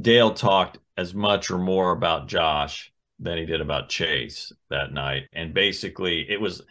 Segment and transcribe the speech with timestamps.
[0.00, 5.24] Dale talked as much or more about Josh than he did about Chase that night.
[5.32, 6.62] And basically it was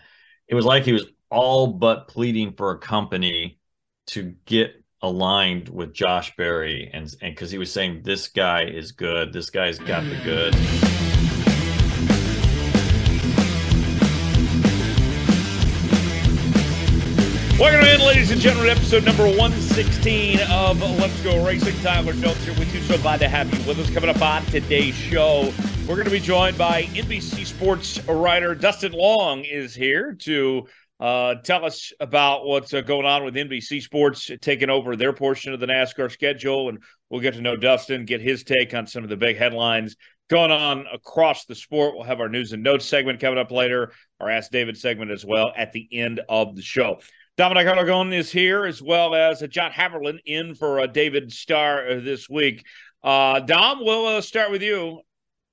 [0.47, 3.59] it was like he was all but pleading for a company
[4.07, 8.91] to get aligned with Josh Berry and and because he was saying this guy is
[8.91, 10.86] good, this guy's got the good.
[17.59, 21.73] Welcome in, ladies and gentlemen, episode number 116 of Let's Go Racing.
[21.81, 22.81] Tyler Jones here with you.
[22.81, 23.89] So glad to have you with us.
[23.89, 25.51] Coming up on today's show,
[25.87, 30.67] we're going to be joined by NBC Sports writer Dustin Long is here to
[30.99, 35.51] uh, tell us about what's uh, going on with NBC Sports taking over their portion
[35.51, 36.69] of the NASCAR schedule.
[36.69, 39.95] And we'll get to know Dustin, get his take on some of the big headlines
[40.29, 41.95] going on across the sport.
[41.95, 45.25] We'll have our news and notes segment coming up later, our Ask David segment as
[45.25, 46.99] well at the end of the show.
[47.37, 51.87] Dominic Aragon is here, as well as uh, John Haverlin in for uh, David Star
[51.87, 52.65] uh, this week.
[53.03, 55.01] Dom, we'll start with you.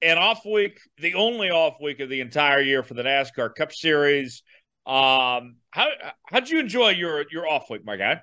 [0.01, 3.71] An off week, the only off week of the entire year for the NASCAR Cup
[3.71, 4.43] Series.
[4.87, 5.89] Um, how
[6.27, 8.23] how'd you enjoy your your off week, my guy?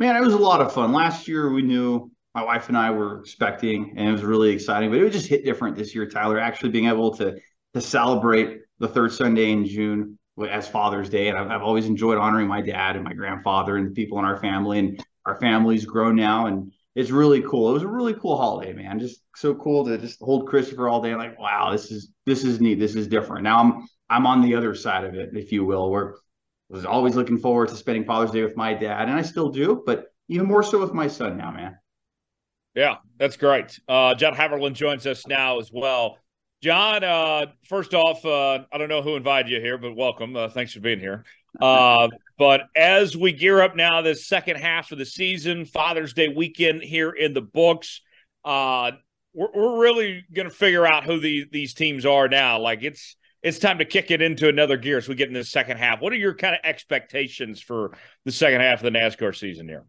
[0.00, 0.92] Man, it was a lot of fun.
[0.92, 4.90] Last year, we knew my wife and I were expecting, and it was really exciting.
[4.90, 6.40] But it just hit different this year, Tyler.
[6.40, 7.36] Actually, being able to
[7.74, 12.18] to celebrate the third Sunday in June as Father's Day, and I've, I've, always enjoyed
[12.18, 14.78] honoring my dad and my grandfather and the people in our family.
[14.78, 17.70] And our family's grown now, and it's really cool.
[17.70, 18.98] It was a really cool holiday, man.
[18.98, 21.14] Just so cool to just hold Christopher all day.
[21.14, 22.78] Like, wow, this is this is neat.
[22.78, 23.44] This is different.
[23.44, 26.84] Now I'm I'm on the other side of it, if you will, where I was
[26.84, 30.06] always looking forward to spending Father's Day with my dad, and I still do, but
[30.28, 31.78] even more so with my son now, man.
[32.74, 33.78] Yeah, that's great.
[33.88, 36.18] Uh, John Haverlin joins us now as well.
[36.60, 40.34] John, uh, first off, uh, I don't know who invited you here, but welcome.
[40.34, 41.24] Uh, thanks for being here.
[41.60, 46.28] Uh, but as we gear up now, this second half of the season, Father's Day
[46.28, 48.00] weekend here in the books,
[48.44, 48.92] uh,
[49.32, 52.58] we're, we're really going to figure out who the, these teams are now.
[52.58, 55.44] Like it's it's time to kick it into another gear as we get in the
[55.44, 56.00] second half.
[56.00, 57.92] What are your kind of expectations for
[58.24, 59.84] the second half of the NASCAR season here?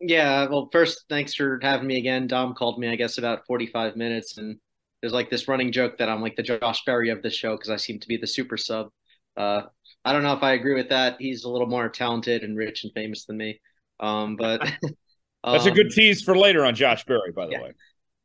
[0.00, 2.28] Yeah, well, first, thanks for having me again.
[2.28, 4.58] Dom called me, I guess, about 45 minutes, and
[5.06, 7.70] there's like this running joke that I'm like the Josh Berry of the show because
[7.70, 8.88] I seem to be the super sub.
[9.36, 9.62] Uh,
[10.04, 11.14] I don't know if I agree with that.
[11.20, 13.60] He's a little more talented and rich and famous than me.
[14.00, 14.62] Um, but
[15.44, 17.62] that's um, a good tease for later on Josh Berry, by the yeah.
[17.62, 17.72] way.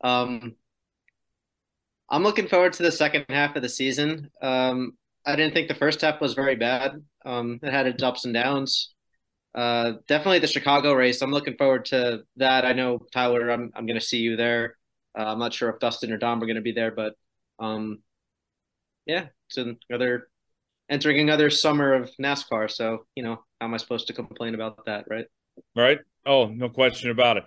[0.04, 0.56] Um,
[2.10, 4.32] I'm looking forward to the second half of the season.
[4.42, 4.94] Um,
[5.24, 6.94] I didn't think the first half was very bad.
[7.24, 8.96] Um, it had its ups and downs.
[9.54, 11.22] Uh, definitely the Chicago race.
[11.22, 12.66] I'm looking forward to that.
[12.66, 13.52] I know Tyler.
[13.52, 14.78] I'm I'm going to see you there.
[15.18, 17.14] Uh, I'm not sure if Dustin or Dom are going to be there, but
[17.60, 18.00] um,
[19.06, 19.58] yeah, it's
[19.90, 20.30] another
[20.90, 22.70] entering another summer of NASCAR.
[22.70, 25.26] So you know, how am I supposed to complain about that, right?
[25.76, 26.00] Right.
[26.26, 27.44] Oh, no question about it.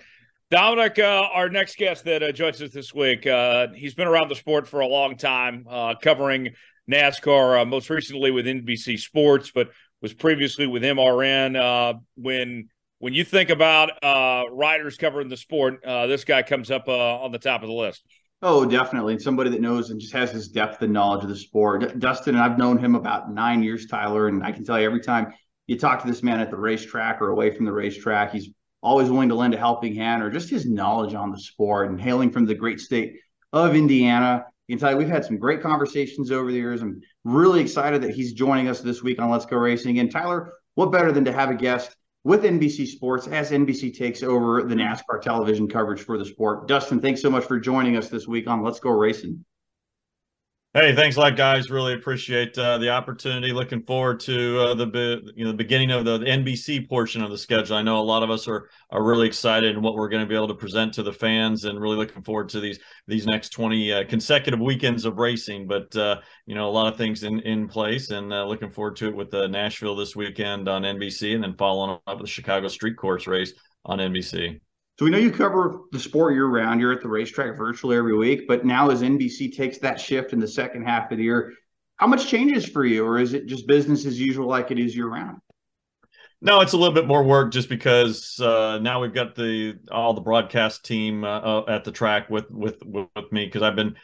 [0.51, 4.29] Dominic, uh, our next guest that uh, joins us this week, uh, he's been around
[4.29, 6.51] the sport for a long time, uh, covering
[6.91, 9.71] NASCAR, uh, most recently with NBC Sports, but
[10.01, 12.69] was previously with MRN uh, when
[13.05, 17.23] when you think about uh, riders covering the sport, uh, this guy comes up uh,
[17.23, 18.03] on the top of the list.
[18.41, 19.19] Oh, definitely.
[19.19, 21.99] somebody that knows and just has this depth and knowledge of the sport.
[21.99, 24.29] Dustin, and I've known him about nine years, Tyler.
[24.29, 25.35] And I can tell you every time
[25.67, 28.49] you talk to this man at the racetrack or away from the racetrack, he's
[28.83, 32.01] always willing to lend a helping hand or just his knowledge on the sport and
[32.01, 33.17] hailing from the great state
[33.53, 34.47] of Indiana.
[34.67, 36.81] You can tell you we've had some great conversations over the years.
[36.81, 39.99] I'm really excited that he's joining us this week on Let's Go Racing.
[39.99, 41.95] And Tyler, what better than to have a guest
[42.25, 46.67] with NBC Sports as NBC takes over the NASCAR television coverage for the sport.
[46.67, 49.45] Dustin, thanks so much for joining us this week on Let's Go Racing.
[50.77, 51.71] Hey, thanks a lot, guys.
[51.71, 53.53] Really appreciate uh, the opportunity.
[53.53, 57.31] Looking forward to uh, the you know the beginning of the, the, NBC portion of
[57.31, 57.77] the schedule.
[57.77, 60.29] I know a lot of us are are really excited and what we're going to
[60.29, 63.51] be able to present to the fans, and really looking forward to these these next
[63.51, 65.69] twenty uh, consecutive weekends of racing.
[65.69, 68.97] But uh, you know, a lot of things in in place, and uh, looking forward
[68.97, 72.27] to it with the Nashville this weekend on NBC, and then following up with the
[72.27, 73.53] Chicago Street Course race
[73.85, 74.59] on NBC.
[74.99, 76.81] So we know you cover the sport year round.
[76.81, 80.39] You're at the racetrack virtually every week, but now as NBC takes that shift in
[80.39, 81.53] the second half of the year,
[81.97, 84.95] how much changes for you, or is it just business as usual like it is
[84.95, 85.39] year round?
[86.41, 90.13] No, it's a little bit more work just because uh, now we've got the all
[90.13, 93.97] the broadcast team uh, uh at the track with with with me because I've been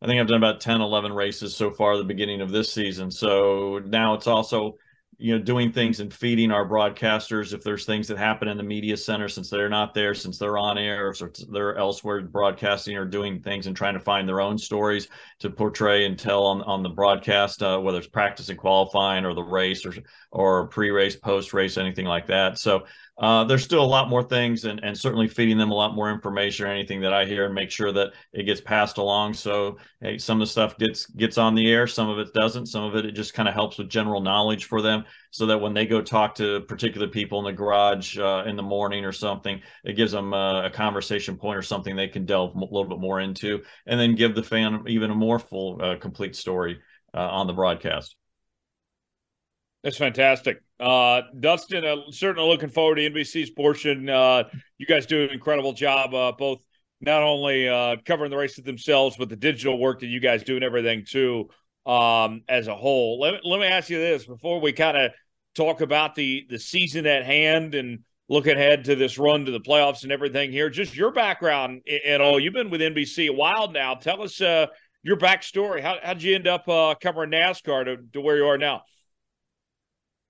[0.00, 3.10] I think I've done about 10 11 races so far the beginning of this season.
[3.10, 4.76] So now it's also
[5.20, 8.62] you know doing things and feeding our broadcasters if there's things that happen in the
[8.62, 13.04] media center since they're not there since they're on air or they're elsewhere broadcasting or
[13.04, 15.08] doing things and trying to find their own stories
[15.40, 19.34] to portray and tell on, on the broadcast uh, whether it's practice and qualifying or
[19.34, 19.92] the race or
[20.30, 22.58] or pre-race post-race anything like that.
[22.58, 22.84] So
[23.18, 26.10] uh, there's still a lot more things and, and certainly feeding them a lot more
[26.10, 29.34] information or anything that I hear and make sure that it gets passed along.
[29.34, 32.66] So hey, some of the stuff gets gets on the air, some of it doesn't,
[32.66, 35.58] some of it it just kind of helps with general knowledge for them so that
[35.58, 39.12] when they go talk to particular people in the garage uh, in the morning or
[39.12, 42.84] something, it gives them a, a, conversation point or something they can delve a little
[42.84, 46.78] bit more into and then give the fan even a more full, uh, complete story
[47.14, 48.14] uh, on the broadcast.
[49.82, 50.62] That's fantastic.
[50.80, 54.08] Uh, Dustin, uh, certainly looking forward to NBC's portion.
[54.08, 54.44] Uh,
[54.78, 56.58] you guys do an incredible job, uh, both
[57.00, 60.54] not only uh, covering the races themselves, but the digital work that you guys do
[60.54, 61.48] and everything too,
[61.86, 63.20] um, as a whole.
[63.20, 65.12] Let, let me ask you this before we kind of
[65.54, 69.60] talk about the the season at hand and look ahead to this run to the
[69.60, 70.70] playoffs and everything here.
[70.70, 72.38] Just your background and all.
[72.38, 73.94] You've been with NBC a while now.
[73.94, 74.66] Tell us uh,
[75.02, 75.80] your backstory.
[75.80, 78.82] How how'd you end up uh, covering NASCAR to, to where you are now?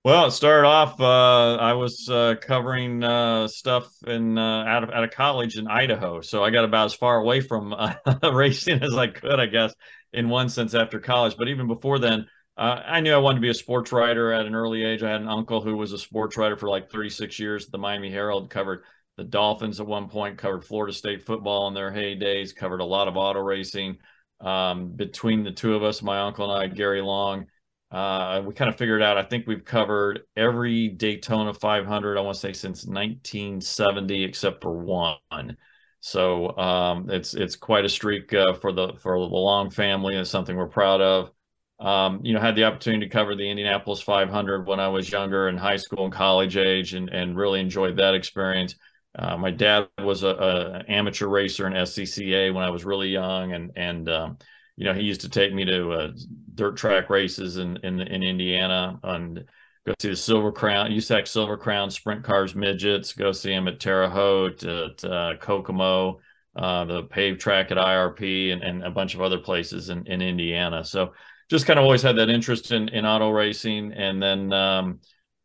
[0.05, 0.99] Well, it started off.
[0.99, 5.67] Uh, I was uh, covering uh, stuff in uh, out of out of college in
[5.67, 7.93] Idaho, so I got about as far away from uh,
[8.31, 9.73] racing as I could, I guess,
[10.13, 11.35] in one sense after college.
[11.37, 14.45] But even before then, uh, I knew I wanted to be a sports writer at
[14.45, 15.03] an early age.
[15.03, 18.09] I had an uncle who was a sports writer for like 36 years the Miami
[18.09, 18.83] Herald, covered
[19.17, 23.09] the Dolphins at one point, covered Florida State football in their heydays, covered a lot
[23.09, 23.97] of auto racing.
[24.39, 27.47] Um, between the two of us, my uncle and I, Gary Long
[27.91, 29.17] uh, we kind of figured out.
[29.17, 32.17] I think we've covered every Daytona 500.
[32.17, 35.57] I want to say since 1970, except for one.
[36.01, 40.15] So um, it's it's quite a streak uh, for the for the Long family.
[40.15, 41.31] It's something we're proud of.
[41.79, 45.47] Um, you know, had the opportunity to cover the Indianapolis 500 when I was younger
[45.47, 48.75] in high school and college age, and and really enjoyed that experience.
[49.17, 53.53] Uh, my dad was a, a, amateur racer in SCCA when I was really young,
[53.53, 54.37] and and um,
[54.79, 56.11] you know, he used to take me to uh,
[56.55, 59.43] dirt track races in, in in Indiana and
[59.85, 63.11] go see the Silver Crown, USAC Silver Crown Sprint Cars Midgets.
[63.11, 66.21] Go see him at Terre Haute, at uh, Kokomo,
[66.55, 70.21] uh, the paved track at IRP, and, and a bunch of other places in, in
[70.21, 70.85] Indiana.
[70.85, 71.11] So
[71.49, 74.53] just kind of always had that interest in in auto racing, and then.
[74.53, 74.99] Um,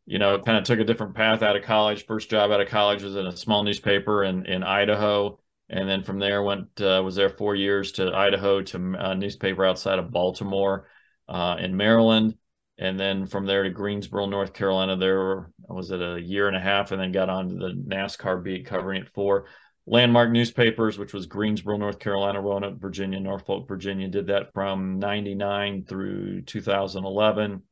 [0.07, 2.05] you know, kind of took a different path out of college.
[2.05, 5.39] First job out of college was in a small newspaper in in Idaho
[5.69, 9.13] and then from there went uh, was there four years to Idaho to a uh,
[9.13, 10.87] newspaper outside of Baltimore
[11.27, 12.35] uh, in Maryland,
[12.77, 14.95] and then from there to Greensboro, North Carolina.
[14.95, 18.67] There was it a year and a half, and then got onto the NASCAR beat
[18.67, 19.45] covering it for
[19.87, 24.07] landmark newspapers, which was Greensboro, North Carolina, Roanoke, Virginia, Norfolk, Virginia.
[24.07, 27.63] Did that from '99 through 2011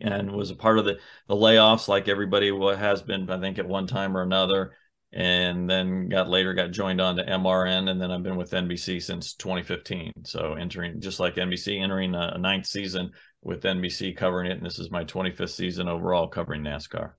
[0.00, 0.98] and was a part of the
[1.28, 4.72] the layoffs like everybody has been i think at one time or another
[5.12, 9.02] and then got later got joined on to MRN, and then I've been with NBC
[9.02, 10.12] since 2015.
[10.24, 13.12] So entering just like NBC, entering a, a ninth season
[13.42, 17.12] with NBC covering it, and this is my 25th season overall covering NASCAR.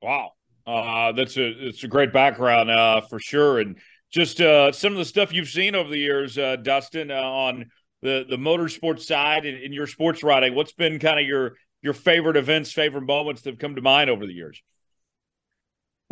[0.00, 0.32] Wow,
[0.66, 3.78] uh, that's a it's a great background uh, for sure, and
[4.10, 7.66] just uh, some of the stuff you've seen over the years, uh, Dustin, uh, on
[8.02, 10.54] the the motorsports side and in your sports writing.
[10.54, 14.10] What's been kind of your your favorite events, favorite moments that have come to mind
[14.10, 14.62] over the years?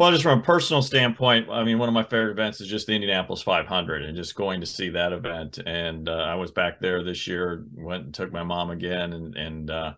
[0.02, 2.88] Well, just from a personal standpoint, I mean, one of my favorite events is just
[2.88, 5.58] the Indianapolis 500 and just going to see that event.
[5.64, 9.12] And uh, I was back there this year, went and took my mom again.
[9.12, 9.94] And, and uh,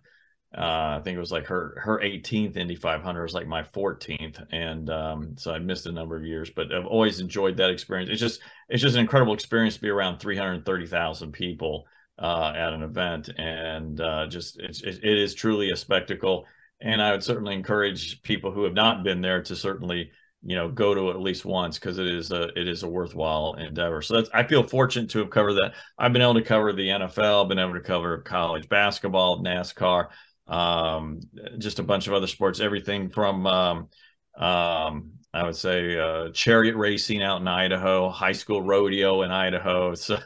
[0.54, 4.44] uh, I think it was like her, her 18th Indy 500 was like my 14th.
[4.52, 8.10] And um, so I missed a number of years, but I've always enjoyed that experience.
[8.10, 11.86] It's just, it's just an incredible experience to be around 330,000 people
[12.18, 13.30] uh, at an event.
[13.38, 16.44] And uh, just, it's, it is truly a spectacle
[16.80, 20.10] and I would certainly encourage people who have not been there to certainly
[20.42, 23.54] you know go to at least once because it is a it is a worthwhile
[23.54, 24.02] endeavor.
[24.02, 25.74] So that's I feel fortunate to have covered that.
[25.98, 30.08] I've been able to cover the NFL, been able to cover college basketball, NASCAR,
[30.46, 31.20] um,
[31.58, 33.88] just a bunch of other sports, everything from um,
[34.36, 39.94] um, I would say uh, chariot racing out in Idaho, high school rodeo in Idaho.
[40.04, 40.18] So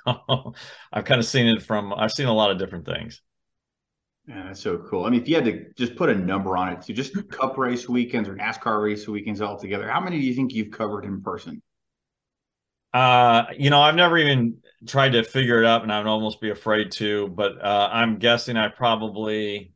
[0.92, 3.22] I've kind of seen it from I've seen a lot of different things.
[4.28, 5.06] Yeah, that's so cool.
[5.06, 7.56] I mean, if you had to just put a number on it, so just Cup
[7.56, 11.04] race weekends or NASCAR race weekends all together, how many do you think you've covered
[11.06, 11.62] in person?
[12.92, 16.50] Uh, you know, I've never even tried to figure it out, and I'd almost be
[16.50, 17.28] afraid to.
[17.28, 19.72] But uh, I'm guessing I probably,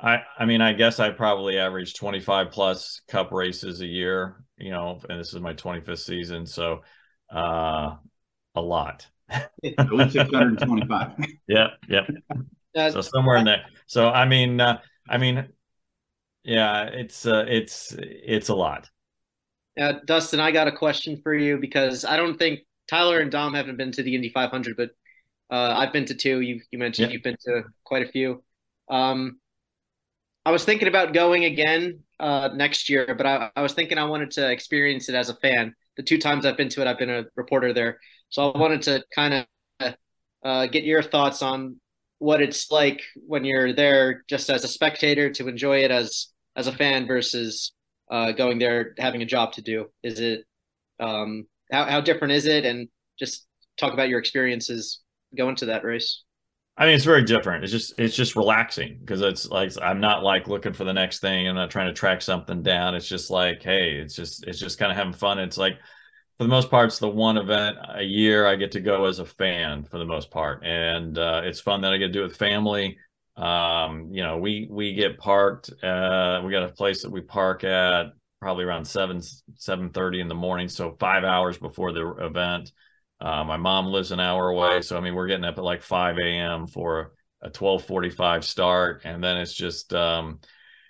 [0.00, 4.44] I, I mean, I guess I probably average 25 plus Cup races a year.
[4.58, 6.82] You know, and this is my 25th season, so
[7.34, 7.96] uh,
[8.54, 9.06] a lot.
[9.30, 11.12] At least 625.
[11.48, 12.06] yeah, yeah.
[12.76, 13.64] Uh, so somewhere in there.
[13.86, 15.48] So I mean, uh, I mean,
[16.44, 18.90] yeah, it's uh, it's it's a lot.
[19.80, 23.54] Uh, Dustin, I got a question for you because I don't think Tyler and Dom
[23.54, 24.90] haven't been to the Indy 500, but
[25.50, 26.40] uh, I've been to two.
[26.40, 28.42] You you mentioned you've been to quite a few.
[28.88, 29.38] Um,
[30.44, 34.04] I was thinking about going again uh, next year, but I, I was thinking I
[34.04, 35.74] wanted to experience it as a fan.
[35.96, 38.82] The two times I've been to it, I've been a reporter there, so I wanted
[38.82, 39.46] to kind
[39.80, 39.94] of
[40.44, 41.80] uh, get your thoughts on
[42.18, 46.66] what it's like when you're there just as a spectator to enjoy it as as
[46.66, 47.72] a fan versus
[48.10, 49.86] uh, going there having a job to do.
[50.02, 50.44] Is it
[51.00, 52.64] um, how how different is it?
[52.64, 53.46] And just
[53.78, 55.00] talk about your experiences
[55.36, 56.22] going to that race.
[56.78, 57.64] I mean, it's very different.
[57.64, 61.20] It's just it's just relaxing because it's like I'm not like looking for the next
[61.20, 61.48] thing.
[61.48, 62.94] I'm not trying to track something down.
[62.94, 65.38] It's just like, hey, it's just it's just kind of having fun.
[65.38, 65.78] It's like
[66.38, 69.18] for the most part, it's the one event a year I get to go as
[69.18, 72.20] a fan for the most part, and uh, it's fun that I get to do
[72.20, 72.98] it with family.
[73.36, 75.70] Um, you know, we we get parked.
[75.82, 78.06] Uh, we got a place that we park at
[78.40, 79.22] probably around seven
[79.54, 82.70] seven thirty in the morning, so five hours before the event.
[83.18, 85.82] Uh, my mom lives an hour away, so I mean we're getting up at like
[85.82, 86.66] 5 a.m.
[86.66, 90.40] for a 12:45 start, and then it's just um,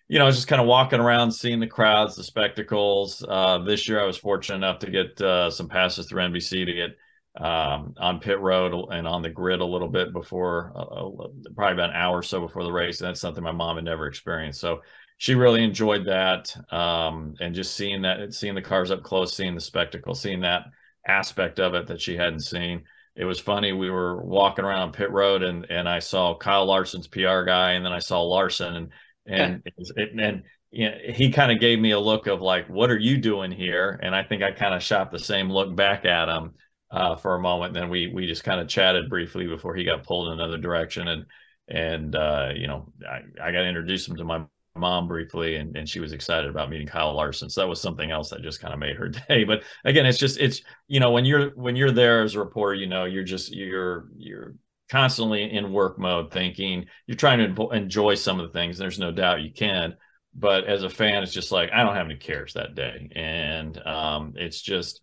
[0.09, 3.25] you know I was just kind of walking around, seeing the crowds, the spectacles.
[3.27, 6.73] Uh, this year I was fortunate enough to get uh, some passes through NBC to
[6.73, 6.97] get
[7.45, 11.91] um, on pit road and on the grid a little bit before, uh, probably about
[11.91, 14.61] an hour or so before the race, and that's something my mom had never experienced.
[14.61, 14.81] So
[15.19, 19.55] she really enjoyed that, um, and just seeing that, seeing the cars up close, seeing
[19.55, 20.65] the spectacle, seeing that
[21.07, 22.85] aspect of it that she hadn't seen.
[23.17, 23.73] It was funny.
[23.73, 27.85] We were walking around pit road and and I saw Kyle Larson's PR guy, and
[27.85, 28.89] then I saw Larson, and
[29.27, 32.91] and it, and you know, he kind of gave me a look of like, "What
[32.91, 36.05] are you doing here?" And I think I kind of shot the same look back
[36.05, 36.55] at him
[36.91, 37.75] uh, for a moment.
[37.75, 41.09] Then we we just kind of chatted briefly before he got pulled in another direction,
[41.09, 41.27] and
[41.69, 44.45] and uh, you know I, I got to introduce him to my
[44.77, 47.49] mom briefly and, and she was excited about meeting Kyle Larson.
[47.49, 49.45] So that was something else that just kind of made her day.
[49.45, 52.75] But again, it's just it's you know when you're when you're there as a reporter,
[52.75, 54.55] you know you're just you're you're
[54.89, 58.79] constantly in work mode, thinking you're trying to enjoy some of the things.
[58.79, 59.97] There's no doubt you can,
[60.35, 63.79] but as a fan, it's just like I don't have any cares that day, and
[63.87, 65.01] um, it's just.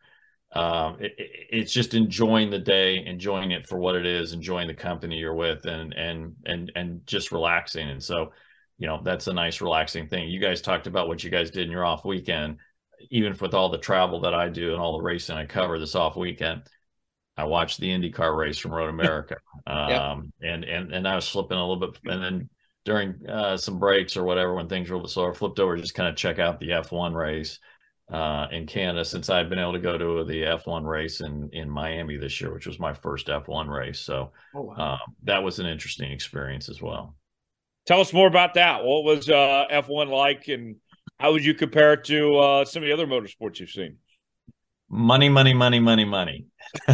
[0.56, 4.76] Um, it, it's just enjoying the day, enjoying it for what it is, enjoying the
[4.76, 7.90] company you're with, and and and and just relaxing.
[7.90, 8.34] And so,
[8.78, 11.66] you know that's a nice relaxing thing you guys talked about what you guys did
[11.66, 12.58] in your off weekend
[13.10, 15.96] even with all the travel that i do and all the racing i cover this
[15.96, 16.64] off weekend
[17.38, 19.38] i watched the indycar race from road america
[19.68, 22.50] um, and and and i was slipping a little bit and then
[22.86, 25.96] during uh, some breaks or whatever when things were a little slower flipped over just
[25.96, 27.60] kind of check out the f1 race
[28.12, 31.70] uh, in canada since i've been able to go to the f1 race in in
[31.70, 34.94] miami this year which was my first f1 race so oh, wow.
[34.94, 37.16] um, that was an interesting experience as well
[37.86, 38.84] Tell us more about that.
[38.84, 40.78] What was uh, F1 like, and
[41.20, 43.98] how would you compare it to uh, some of the other motorsports you've seen?
[44.90, 46.46] Money, money, money, money, money.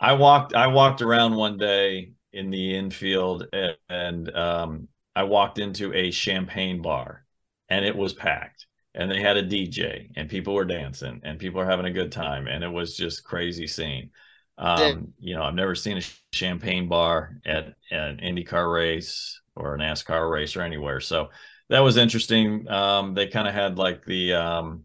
[0.00, 0.54] I walked.
[0.54, 6.10] I walked around one day in the infield, and, and um, I walked into a
[6.10, 7.24] champagne bar,
[7.68, 8.66] and it was packed.
[8.94, 12.10] And they had a DJ, and people were dancing, and people were having a good
[12.12, 14.10] time, and it was just crazy scene.
[14.58, 16.02] Um, you know, I've never seen a
[16.32, 21.00] champagne bar at, at an IndyCar race or a NASCAR race or anywhere.
[21.00, 21.30] So
[21.68, 22.68] that was interesting.
[22.68, 24.84] Um, they kind of had like the um,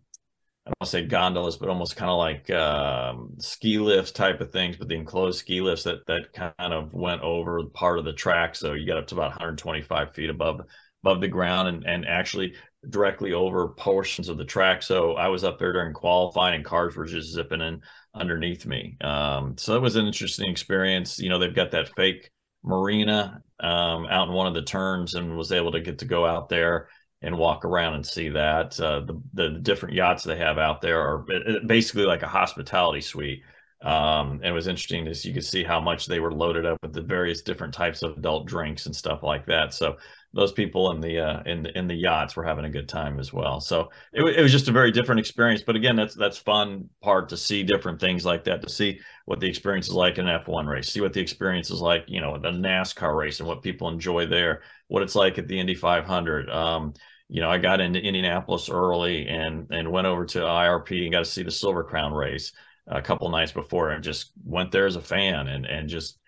[0.67, 4.77] I don't say gondolas, but almost kind of like um, ski lifts type of things,
[4.77, 8.55] but the enclosed ski lifts that that kind of went over part of the track.
[8.55, 10.62] So you got up to about 125 feet above
[11.03, 12.55] above the ground and and actually
[12.89, 14.81] directly over portions of the track.
[14.81, 17.81] So I was up there during qualifying, and cars were just zipping in
[18.15, 18.98] underneath me.
[19.01, 21.19] Um, so it was an interesting experience.
[21.19, 22.31] You know, they've got that fake
[22.63, 26.25] marina um, out in one of the turns, and was able to get to go
[26.25, 26.89] out there
[27.22, 28.79] and walk around and see that.
[28.79, 31.25] Uh, the, the different yachts they have out there are
[31.65, 33.43] basically like a hospitality suite.
[33.81, 36.77] Um, and it was interesting as you could see how much they were loaded up
[36.81, 39.74] with the various different types of adult drinks and stuff like that.
[39.74, 39.98] So
[40.36, 43.20] those people in the uh, in the in the yachts were having a good time
[43.20, 43.62] as well.
[43.62, 45.63] So it, it was just a very different experience.
[45.65, 49.39] But again, that's that's fun part to see different things like that, to see what
[49.39, 52.20] the experience is like in an F1 race, see what the experience is like, you
[52.20, 55.74] know, the NASCAR race and what people enjoy there, what it's like at the Indy
[55.74, 56.50] 500.
[56.50, 56.94] Um,
[57.30, 61.20] you know, I got into Indianapolis early and and went over to IRP and got
[61.20, 62.51] to see the Silver Crown race
[62.88, 66.20] a couple nights before and just went there as a fan and and just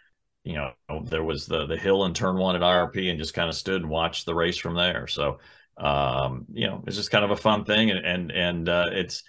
[0.47, 3.49] you know, there was the the hill and turn one at IRP and just kind
[3.49, 5.05] of stood and watched the race from there.
[5.07, 5.39] So,
[5.75, 9.23] um, you know, it's just kind of a fun thing, and and and uh, it's,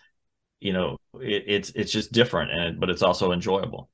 [0.61, 3.91] you know, it, it's it's just different, and but it's also enjoyable.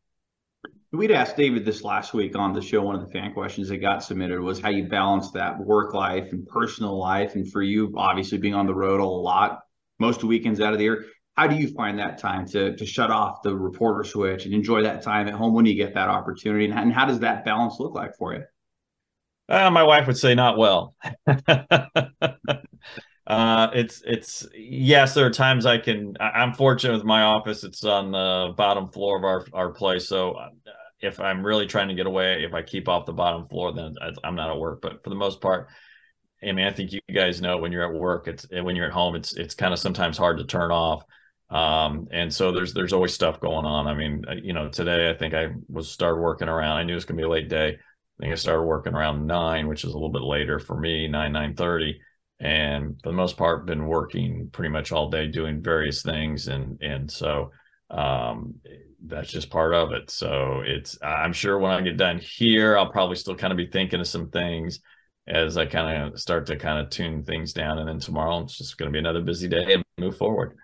[0.92, 2.82] We'd asked David this last week on the show.
[2.82, 6.30] One of the fan questions that got submitted was how you balance that work life
[6.32, 9.60] and personal life, and for you, obviously being on the road a lot,
[9.98, 13.10] most weekends out of the year how do you find that time to to shut
[13.10, 16.64] off the reporter switch and enjoy that time at home when you get that opportunity
[16.64, 18.42] and, and how does that balance look like for you
[19.48, 20.94] Uh, my wife would say not well.
[23.26, 26.16] uh, it's it's yes, there are times I can.
[26.18, 30.08] I, am fortunate with my office; it's on the bottom floor of our our place.
[30.08, 30.48] So uh,
[31.00, 33.94] if I'm really trying to get away, if I keep off the bottom floor, then
[34.24, 34.80] I'm not at work.
[34.80, 35.68] But for the most part,
[36.42, 38.92] I mean, I think you guys know when you're at work, it's when you're at
[38.92, 41.04] home, it's it's kind of sometimes hard to turn off.
[41.50, 43.86] Um, and so there's there's always stuff going on.
[43.86, 46.78] I mean, uh, you know, today I think I was started working around.
[46.78, 47.68] I knew it was gonna be a late day.
[47.68, 51.08] I think I started working around nine, which is a little bit later for me,
[51.08, 52.00] nine nine thirty,
[52.40, 56.80] and for the most part, been working pretty much all day doing various things, and
[56.80, 57.50] and so
[57.90, 58.54] um,
[59.06, 60.10] that's just part of it.
[60.10, 63.66] So it's I'm sure when I get done here, I'll probably still kind of be
[63.66, 64.80] thinking of some things
[65.26, 68.58] as I kind of start to kind of tune things down, and then tomorrow it's
[68.58, 70.56] just going to be another busy day and move forward.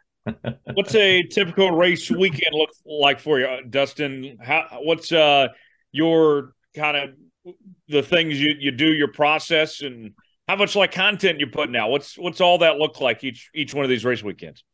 [0.74, 4.38] What's a typical race weekend look like for you, Dustin?
[4.40, 5.48] How what's uh
[5.92, 7.54] your kind of
[7.88, 10.12] the things you, you do, your process, and
[10.46, 11.90] how much like content you're putting out.
[11.90, 14.64] What's what's all that look like each each one of these race weekends?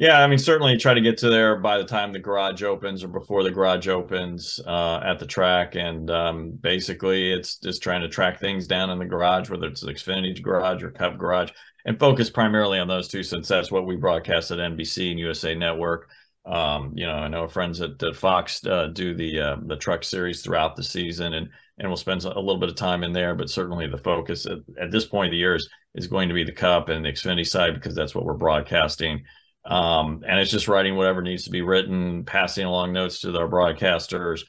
[0.00, 3.04] Yeah, I mean, certainly try to get to there by the time the garage opens
[3.04, 5.74] or before the garage opens uh, at the track.
[5.74, 9.82] And um, basically, it's just trying to track things down in the garage, whether it's
[9.82, 11.50] the Xfinity garage or Cup garage,
[11.84, 15.54] and focus primarily on those two, since that's what we broadcast at NBC and USA
[15.54, 16.08] Network.
[16.46, 20.02] Um, you know, I know friends at, at Fox uh, do the uh, the Truck
[20.02, 23.34] Series throughout the season, and and we'll spend a little bit of time in there.
[23.34, 26.34] But certainly, the focus at, at this point of the year is, is going to
[26.34, 29.22] be the Cup and the Xfinity side because that's what we're broadcasting.
[29.64, 33.48] Um, and it's just writing whatever needs to be written, passing along notes to our
[33.48, 34.42] broadcasters,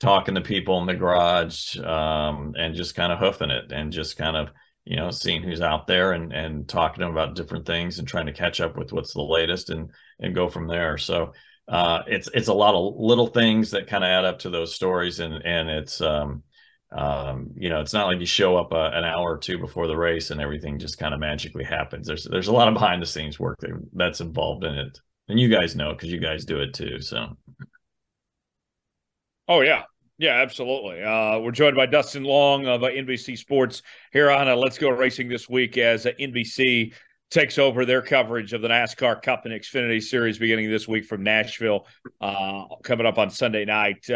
[0.00, 4.16] talking to people in the garage, um, and just kind of hoofing it and just
[4.16, 4.50] kind of
[4.84, 8.06] you know seeing who's out there and and talking to them about different things and
[8.06, 10.98] trying to catch up with what's the latest and and go from there.
[10.98, 11.32] So
[11.68, 14.74] uh, it's it's a lot of little things that kind of add up to those
[14.74, 16.42] stories, and and it's um,
[16.92, 19.58] um, you know it's not like you show up a, uh, an hour or two
[19.58, 22.06] before the race and everything just kind of magically happens.
[22.06, 24.98] There's there's a lot of behind the scenes work that, that's involved in it,
[25.28, 27.00] and you guys know because you guys do it too.
[27.00, 27.36] So.
[29.46, 29.82] Oh yeah,
[30.18, 31.02] yeah, absolutely.
[31.02, 34.90] Uh, we're joined by Dustin Long of uh, NBC Sports here on uh, Let's Go
[34.90, 36.94] Racing this week as uh, NBC
[37.30, 41.24] takes over their coverage of the NASCAR Cup and Xfinity Series beginning this week from
[41.24, 41.86] Nashville,
[42.20, 44.08] uh, coming up on Sunday night.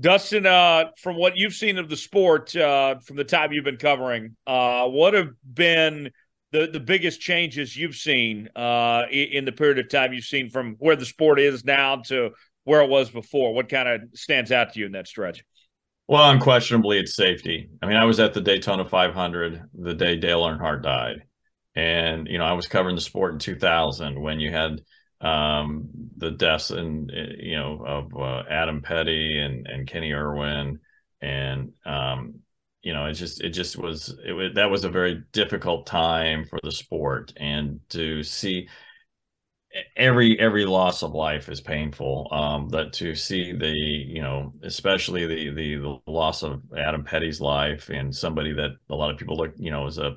[0.00, 3.78] Dustin, uh, from what you've seen of the sport uh, from the time you've been
[3.78, 6.10] covering, uh, what have been
[6.52, 10.76] the, the biggest changes you've seen uh, in the period of time you've seen from
[10.78, 12.30] where the sport is now to
[12.64, 13.52] where it was before?
[13.52, 15.42] What kind of stands out to you in that stretch?
[16.06, 17.68] Well, unquestionably, it's safety.
[17.82, 21.24] I mean, I was at the Daytona 500 the day Dale Earnhardt died.
[21.74, 24.80] And, you know, I was covering the sport in 2000 when you had
[25.20, 30.80] um, the deaths and, you know, of uh, Adam Petty and, and Kenny Irwin.
[31.20, 32.40] And, um,
[32.82, 36.44] you know, it just, it just was, it was, that was a very difficult time
[36.46, 37.32] for the sport.
[37.36, 38.68] And to see,
[39.96, 45.26] every every loss of life is painful um that to see the you know especially
[45.26, 49.36] the, the the loss of adam petty's life and somebody that a lot of people
[49.36, 50.16] look you know as a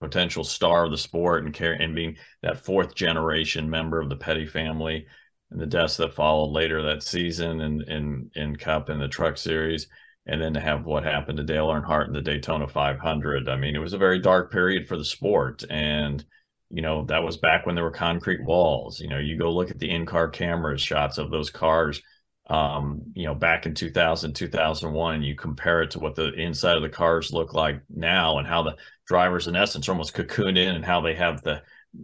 [0.00, 4.16] potential star of the sport and care and being that fourth generation member of the
[4.16, 5.06] Petty family
[5.50, 9.08] and the deaths that followed later that season and in, in, in Cup and the
[9.08, 9.86] Truck Series,
[10.26, 13.48] and then to have what happened to Dale Earnhardt in the Daytona 500.
[13.48, 16.24] I mean, it was a very dark period for the sport, and
[16.70, 19.00] you know that was back when there were concrete walls.
[19.00, 22.02] You know, you go look at the in-car cameras shots of those cars
[22.48, 26.82] um, you know, back in 2000, 2001, you compare it to what the inside of
[26.82, 30.76] the cars look like now and how the drivers in essence are almost cocooned in
[30.76, 31.62] and how they have the,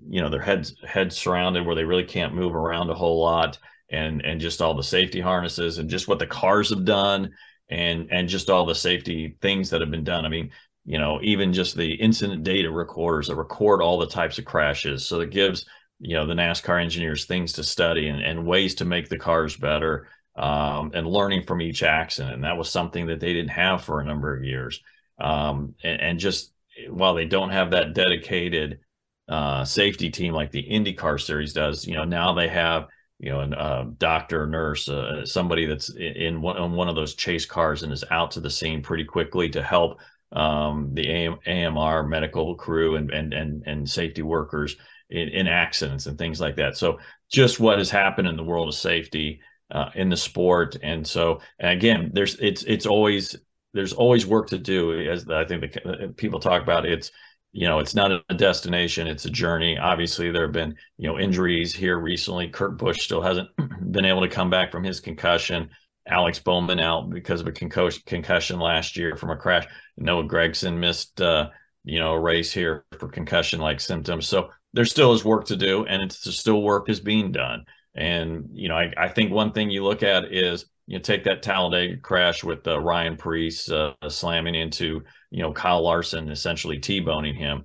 [0.09, 3.59] you know, their heads heads surrounded where they really can't move around a whole lot
[3.91, 7.31] and and just all the safety harnesses and just what the cars have done
[7.71, 10.25] and and just all the safety things that have been done.
[10.25, 10.51] I mean,
[10.85, 15.07] you know, even just the incident data recorders that record all the types of crashes.
[15.07, 15.67] So it gives,
[16.01, 19.57] you know, the NASCAR engineers things to study and, and ways to make the cars
[19.57, 22.35] better um, and learning from each accident.
[22.35, 24.81] And that was something that they didn't have for a number of years.
[25.21, 26.53] Um, and, and, just
[26.89, 28.81] while they don't have that dedicated
[29.29, 33.41] uh, safety team like the IndyCar series does, you know, now they have, you know,
[33.41, 37.83] a uh, doctor, nurse, uh, somebody that's in one, in one of those chase cars
[37.83, 40.01] and is out to the scene pretty quickly to help
[40.33, 44.77] um, the AM, AMR medical crew and, and, and, and safety workers
[45.11, 46.77] in, in accidents and things like that.
[46.77, 46.99] So
[47.31, 50.77] just what has happened in the world of safety uh, in the sport.
[50.83, 53.37] And so, and again, there's it's it's always
[53.73, 55.09] there's always work to do.
[55.09, 57.11] As I think the people talk about, it's
[57.53, 59.79] you know it's not a destination, it's a journey.
[59.79, 62.49] Obviously, there have been you know injuries here recently.
[62.49, 63.49] Kurt Busch still hasn't
[63.93, 65.71] been able to come back from his concussion.
[66.09, 69.67] Alex Bowman out because of a concussion, concussion last year from a crash.
[69.97, 71.51] Noah Gragson missed, uh,
[71.85, 74.27] you know, a race here for concussion-like symptoms.
[74.27, 77.65] So there still is work to do, and it's still work is being done.
[77.95, 81.25] And you know, I, I think one thing you look at is you know, take
[81.25, 86.79] that Talladega crash with uh, Ryan Preece uh, slamming into you know Kyle Larson, essentially
[86.79, 87.65] t-boning him.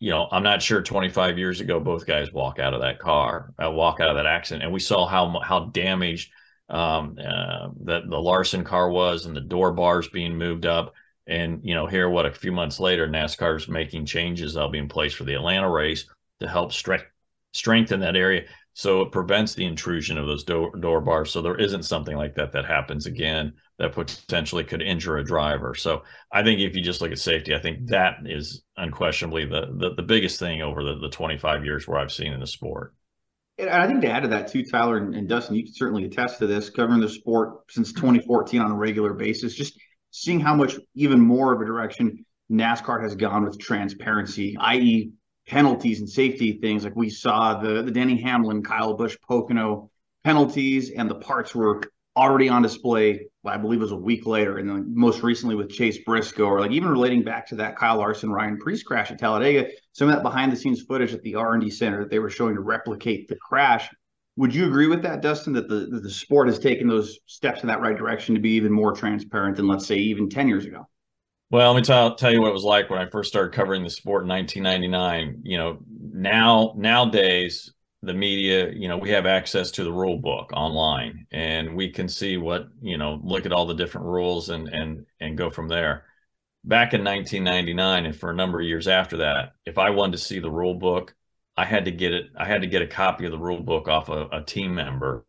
[0.00, 3.52] You know, I'm not sure 25 years ago both guys walk out of that car,
[3.62, 6.32] uh, walk out of that accident, and we saw how how damaged
[6.70, 10.94] um, uh, that the Larson car was, and the door bars being moved up.
[11.26, 14.88] And you know, here what a few months later, NASCAR's making changes that'll be in
[14.88, 16.06] place for the Atlanta race
[16.40, 17.04] to help stre-
[17.52, 21.56] strengthen that area so it prevents the intrusion of those door, door bars so there
[21.56, 26.42] isn't something like that that happens again that potentially could injure a driver so i
[26.42, 30.02] think if you just look at safety i think that is unquestionably the the, the
[30.02, 32.94] biggest thing over the, the 25 years where i've seen in the sport
[33.56, 36.04] and I think to add to that too, Tyler and, and Dustin, you can certainly
[36.04, 39.78] attest to this, covering the sport since 2014 on a regular basis, just
[40.10, 45.12] seeing how much even more of a direction NASCAR has gone with transparency, i.e.,
[45.46, 46.84] penalties and safety things.
[46.84, 49.90] Like we saw the the Denny Hamlin, Kyle Busch, Pocono
[50.24, 51.82] penalties, and the parts were
[52.16, 53.26] already on display.
[53.44, 56.60] I believe it was a week later, and then most recently with Chase Briscoe, or
[56.60, 60.14] like even relating back to that Kyle Larson Ryan Preece crash at Talladega, some of
[60.14, 62.54] that behind the scenes footage at the R and D center that they were showing
[62.54, 63.88] to replicate the crash.
[64.36, 65.52] Would you agree with that, Dustin?
[65.52, 68.72] That the the sport has taken those steps in that right direction to be even
[68.72, 70.88] more transparent than let's say even ten years ago?
[71.54, 73.84] Well, let me tell, tell you what it was like when I first started covering
[73.84, 75.42] the sport in 1999.
[75.44, 75.78] You know,
[76.12, 81.76] now nowadays the media, you know, we have access to the rule book online, and
[81.76, 85.38] we can see what you know, look at all the different rules and and and
[85.38, 86.06] go from there.
[86.64, 90.24] Back in 1999, and for a number of years after that, if I wanted to
[90.24, 91.14] see the rule book,
[91.56, 92.30] I had to get it.
[92.36, 95.24] I had to get a copy of the rule book off a, a team member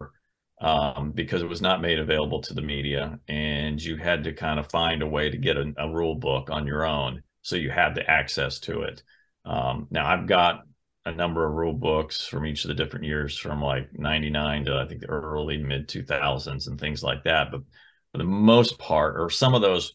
[0.60, 4.60] um, because it was not made available to the media, and you had to kind
[4.60, 7.70] of find a way to get a, a rule book on your own, so you
[7.70, 9.04] had the access to it.
[9.44, 10.64] Um, now I've got
[11.06, 14.78] a number of rule books from each of the different years, from like '99 to
[14.78, 17.52] I think the early mid 2000s and things like that.
[17.52, 17.62] But
[18.12, 19.94] for the most part, or some of those,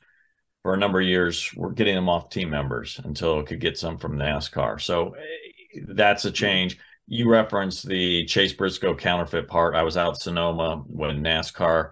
[0.63, 3.79] for a number of years, we're getting them off team members until it could get
[3.79, 4.81] some from NASCAR.
[4.81, 6.79] So eh, that's a change
[7.11, 9.75] you referenced the Chase Briscoe counterfeit part.
[9.75, 11.91] I was out Sonoma when NASCAR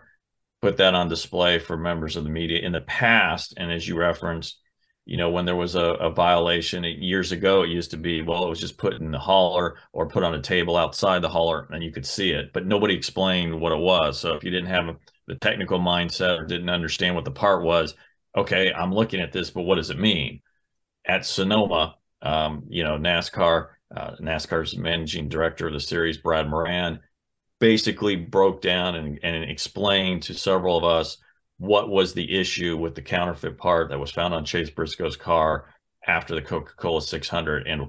[0.62, 3.52] put that on display for members of the media in the past.
[3.56, 4.60] And as you referenced,
[5.06, 8.44] you know, when there was a, a violation years ago, it used to be, well,
[8.44, 11.66] it was just put in the hauler or put on a table outside the hauler
[11.72, 14.20] and you could see it, but nobody explained what it was.
[14.20, 17.96] So if you didn't have the technical mindset or didn't understand what the part was,
[18.36, 20.42] okay, I'm looking at this, but what does it mean?
[21.04, 27.00] At Sonoma, um, you know, NASCAR uh, NASCAR's managing director of the series, Brad Moran,
[27.58, 31.18] basically broke down and, and explained to several of us
[31.58, 35.74] what was the issue with the counterfeit part that was found on Chase Briscoe's car
[36.06, 37.88] after the Coca-Cola 600 and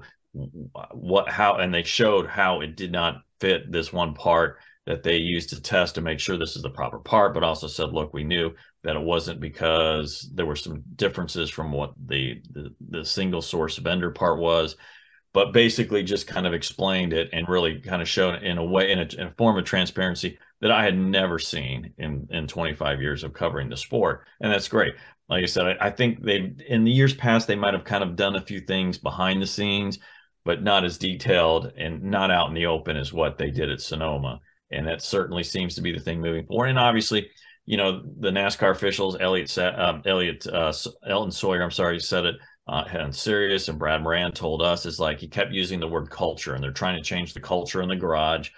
[0.92, 5.16] what how and they showed how it did not fit this one part that they
[5.16, 8.14] used to test to make sure this is the proper part but also said look
[8.14, 8.52] we knew
[8.84, 13.76] that it wasn't because there were some differences from what the the, the single source
[13.78, 14.76] vendor part was
[15.32, 18.90] but basically just kind of explained it and really kind of showed in a way
[18.90, 23.00] in a, in a, form of transparency that I had never seen in in 25
[23.00, 24.94] years of covering the sport, and that's great.
[25.28, 28.02] Like I said, I, I think they in the years past they might have kind
[28.02, 29.98] of done a few things behind the scenes,
[30.44, 33.80] but not as detailed and not out in the open as what they did at
[33.80, 34.40] Sonoma,
[34.70, 36.66] and that certainly seems to be the thing moving forward.
[36.66, 37.30] And obviously,
[37.66, 40.72] you know, the NASCAR officials, Elliot, um, Elliot, uh,
[41.06, 45.00] Elton Sawyer, I'm sorry, said it uh, and Sirius and Brad Moran told us is
[45.00, 47.88] like he kept using the word culture, and they're trying to change the culture in
[47.88, 48.50] the garage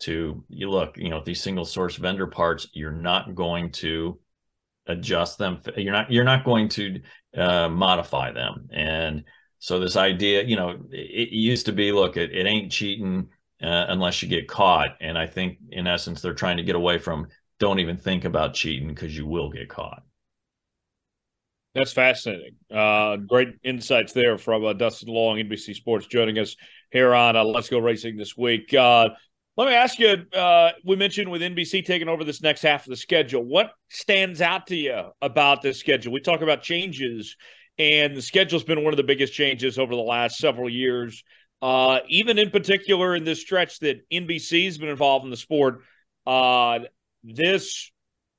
[0.00, 4.18] to you look, you know, these single source vendor parts, you're not going to
[4.86, 5.60] adjust them.
[5.76, 7.00] You're not you're not going to
[7.36, 9.24] uh, modify them, and
[9.58, 13.28] so this idea, you know, it, it used to be, look, it, it ain't cheating
[13.60, 16.98] uh, unless you get caught, and I think in essence they're trying to get away
[16.98, 17.26] from
[17.58, 20.04] don't even think about cheating because you will get caught.
[21.74, 22.54] That's fascinating.
[22.74, 26.56] Uh, great insights there from uh, Dustin Long, NBC Sports, joining us
[26.90, 28.72] here on uh, Let's Go Racing this week.
[28.72, 29.10] Uh,
[29.56, 32.90] let me ask you uh, we mentioned with NBC taking over this next half of
[32.90, 33.44] the schedule.
[33.44, 36.12] What stands out to you about this schedule?
[36.12, 37.36] We talk about changes,
[37.78, 41.22] and the schedule's been one of the biggest changes over the last several years.
[41.60, 45.80] Uh, even in particular, in this stretch that NBC's been involved in the sport,
[47.24, 47.90] this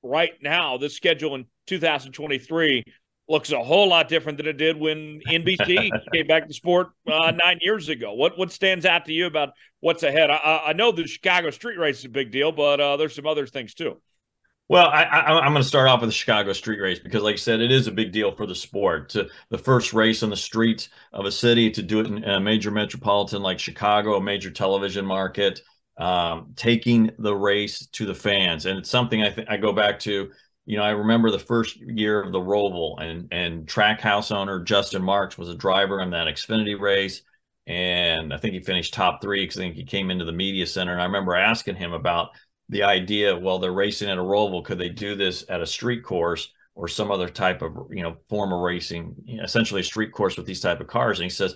[0.01, 2.83] right now, this schedule in 2023
[3.29, 7.31] looks a whole lot different than it did when NBC came back to sport uh,
[7.31, 8.13] nine years ago.
[8.13, 10.29] What what stands out to you about what's ahead?
[10.29, 13.27] I, I know the Chicago street race is a big deal, but uh, there's some
[13.27, 14.01] other things too.
[14.69, 17.37] Well, I, am going to start off with the Chicago street race because, like I
[17.37, 19.09] said, it is a big deal for the sport.
[19.09, 22.39] To the first race on the streets of a city to do it in a
[22.39, 25.61] major metropolitan like Chicago, a major television market,
[25.97, 29.99] um, taking the race to the fans, and it's something I think I go back
[30.01, 30.29] to.
[30.69, 35.01] You know, I remember the first year of the Roval, and and Trackhouse owner Justin
[35.01, 37.23] Marks was a driver in that Xfinity race,
[37.65, 40.67] and I think he finished top three because I think he came into the media
[40.67, 42.29] center, and I remember asking him about
[42.69, 46.03] the idea well they're racing at a roval could they do this at a street
[46.03, 50.38] course or some other type of you know form of racing essentially a street course
[50.38, 51.55] with these type of cars and he says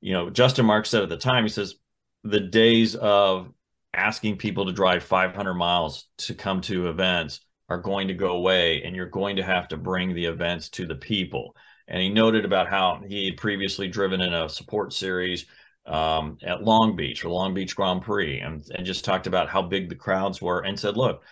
[0.00, 1.76] you know justin Marks said at the time he says
[2.24, 3.48] the days of
[3.94, 8.82] asking people to drive 500 miles to come to events are going to go away
[8.82, 11.54] and you're going to have to bring the events to the people
[11.90, 15.46] and he noted about how he had previously driven in a support series
[15.86, 19.60] um, at Long Beach or Long Beach Grand Prix and, and just talked about how
[19.60, 21.24] big the crowds were and said, look,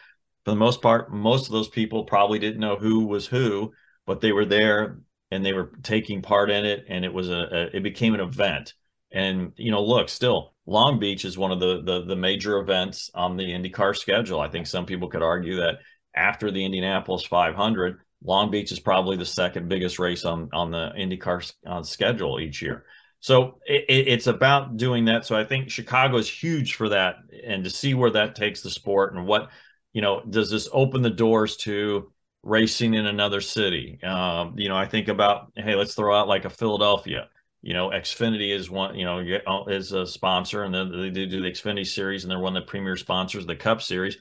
[0.45, 3.73] for the most part, most of those people probably didn't know who was who,
[4.05, 4.99] but they were there
[5.31, 6.85] and they were taking part in it.
[6.89, 8.75] And it was a, a it became an event.
[9.13, 13.11] And, you know, look, still Long Beach is one of the, the, the major events
[13.15, 14.41] on the IndyCar schedule.
[14.41, 15.79] I think some people could argue that
[16.19, 20.91] after the Indianapolis 500, Long Beach is probably the second biggest race on on the
[20.99, 22.85] IndyCar on schedule each year.
[23.21, 25.25] So it, it's about doing that.
[25.25, 28.71] So I think Chicago is huge for that, and to see where that takes the
[28.71, 29.51] sport and what
[29.93, 34.03] you know does this open the doors to racing in another city.
[34.03, 37.29] Um, you know, I think about hey, let's throw out like a Philadelphia.
[37.63, 38.97] You know, Xfinity is one.
[38.97, 42.39] You know, uh, is a sponsor, and then they do the Xfinity series, and they're
[42.39, 44.19] one of the premier sponsors of the Cup series.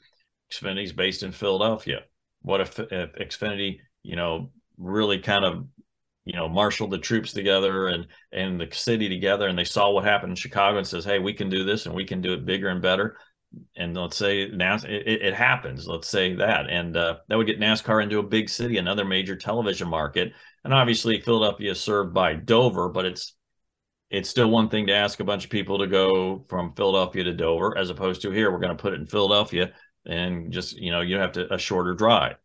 [0.52, 2.02] Xfinity is based in Philadelphia.
[2.42, 5.66] What if, if Xfinity, you know, really kind of
[6.28, 10.04] you know marshaled the troops together and and the city together and they saw what
[10.04, 12.46] happened in chicago and says hey we can do this and we can do it
[12.46, 13.18] bigger and better.
[13.78, 15.88] And let's say NAS- it, it happens.
[15.88, 16.70] Let's say that.
[16.70, 20.34] And uh, that would get nascar into a big city another major television market.
[20.66, 23.34] And obviously philadelphia is served by dover but it's
[24.10, 27.34] it's still one thing to ask a bunch of people to go from philadelphia to
[27.34, 29.72] dover as opposed to here we're going to put it in philadelphia
[30.08, 32.38] and just you know you have to a shorter drive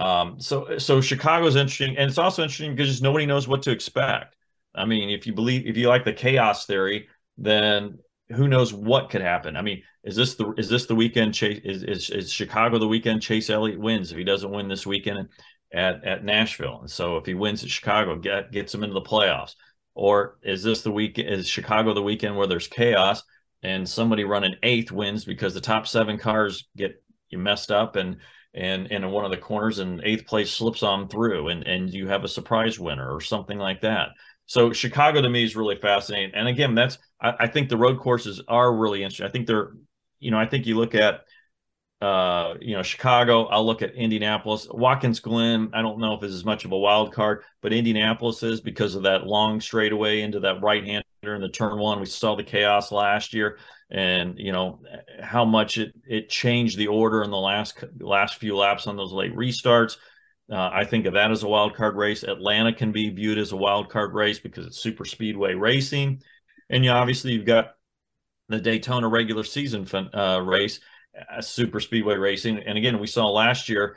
[0.00, 3.70] um, so so Chicago's interesting, and it's also interesting because just nobody knows what to
[3.70, 4.34] expect.
[4.74, 7.98] I mean, if you believe if you like the chaos theory, then
[8.30, 9.56] who knows what could happen?
[9.56, 12.88] I mean, is this the is this the weekend chase is is, is Chicago the
[12.88, 15.28] weekend Chase Elliott wins if he doesn't win this weekend
[15.72, 16.78] at at Nashville?
[16.80, 19.54] And so if he wins at Chicago, get gets him into the playoffs.
[19.94, 23.22] Or is this the week is Chicago the weekend where there's chaos
[23.62, 28.16] and somebody running eighth wins because the top seven cars get you messed up and
[28.52, 32.08] and, in one of the corners and eighth place slips on through and, and you
[32.08, 34.08] have a surprise winner or something like that.
[34.46, 36.34] So Chicago to me is really fascinating.
[36.34, 39.26] And again, that's I, I think the road courses are really interesting.
[39.26, 39.70] I think they're,
[40.18, 41.20] you know, I think you look at
[42.00, 43.44] uh, you know, Chicago.
[43.44, 44.66] I'll look at Indianapolis.
[44.70, 48.42] Watkins Glen, I don't know if it's as much of a wild card, but Indianapolis
[48.42, 52.00] is because of that long straightaway into that right hander in the turn one.
[52.00, 53.58] We saw the chaos last year
[53.90, 54.80] and you know
[55.20, 59.12] how much it it changed the order in the last last few laps on those
[59.12, 59.96] late restarts.
[60.50, 62.22] Uh, I think of that as a wild card race.
[62.22, 66.22] Atlanta can be viewed as a wild card race because it's super speedway racing,
[66.68, 67.74] and you obviously you've got
[68.48, 70.80] the Daytona regular season uh, race,
[71.30, 72.58] uh, super speedway racing.
[72.64, 73.96] And again, we saw last year,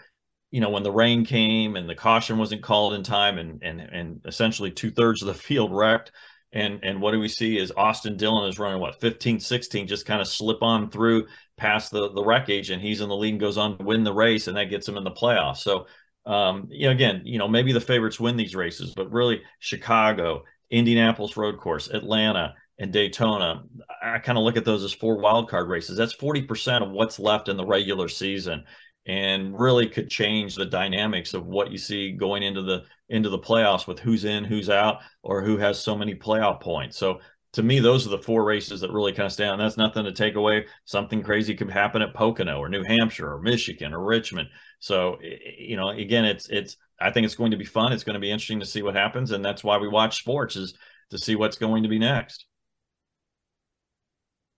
[0.52, 3.80] you know, when the rain came and the caution wasn't called in time, and and
[3.80, 6.12] and essentially two thirds of the field wrecked.
[6.54, 10.06] And and what do we see is Austin Dillon is running what 15, 16, just
[10.06, 13.40] kind of slip on through past the the wreckage, and he's in the lead and
[13.40, 15.58] goes on to win the race, and that gets him in the playoffs.
[15.58, 15.88] So
[16.26, 20.44] um, you know, again, you know, maybe the favorites win these races, but really Chicago,
[20.70, 23.64] Indianapolis Road Course, Atlanta, and Daytona,
[24.02, 25.98] I kind of look at those as four wild card races.
[25.98, 28.64] That's 40% of what's left in the regular season
[29.06, 33.40] and really could change the dynamics of what you see going into the into the
[33.40, 36.98] playoffs with who's in, who's out, or who has so many playoff points.
[36.98, 37.20] So
[37.54, 39.62] to me, those are the four races that really kind of stand.
[39.62, 40.66] That's nothing to take away.
[40.86, 44.50] Something crazy could happen at Pocono or New Hampshire or Michigan or Richmond.
[44.80, 46.78] So you know, again, it's it's.
[47.00, 47.92] I think it's going to be fun.
[47.92, 50.56] It's going to be interesting to see what happens, and that's why we watch sports
[50.56, 50.74] is
[51.10, 52.46] to see what's going to be next.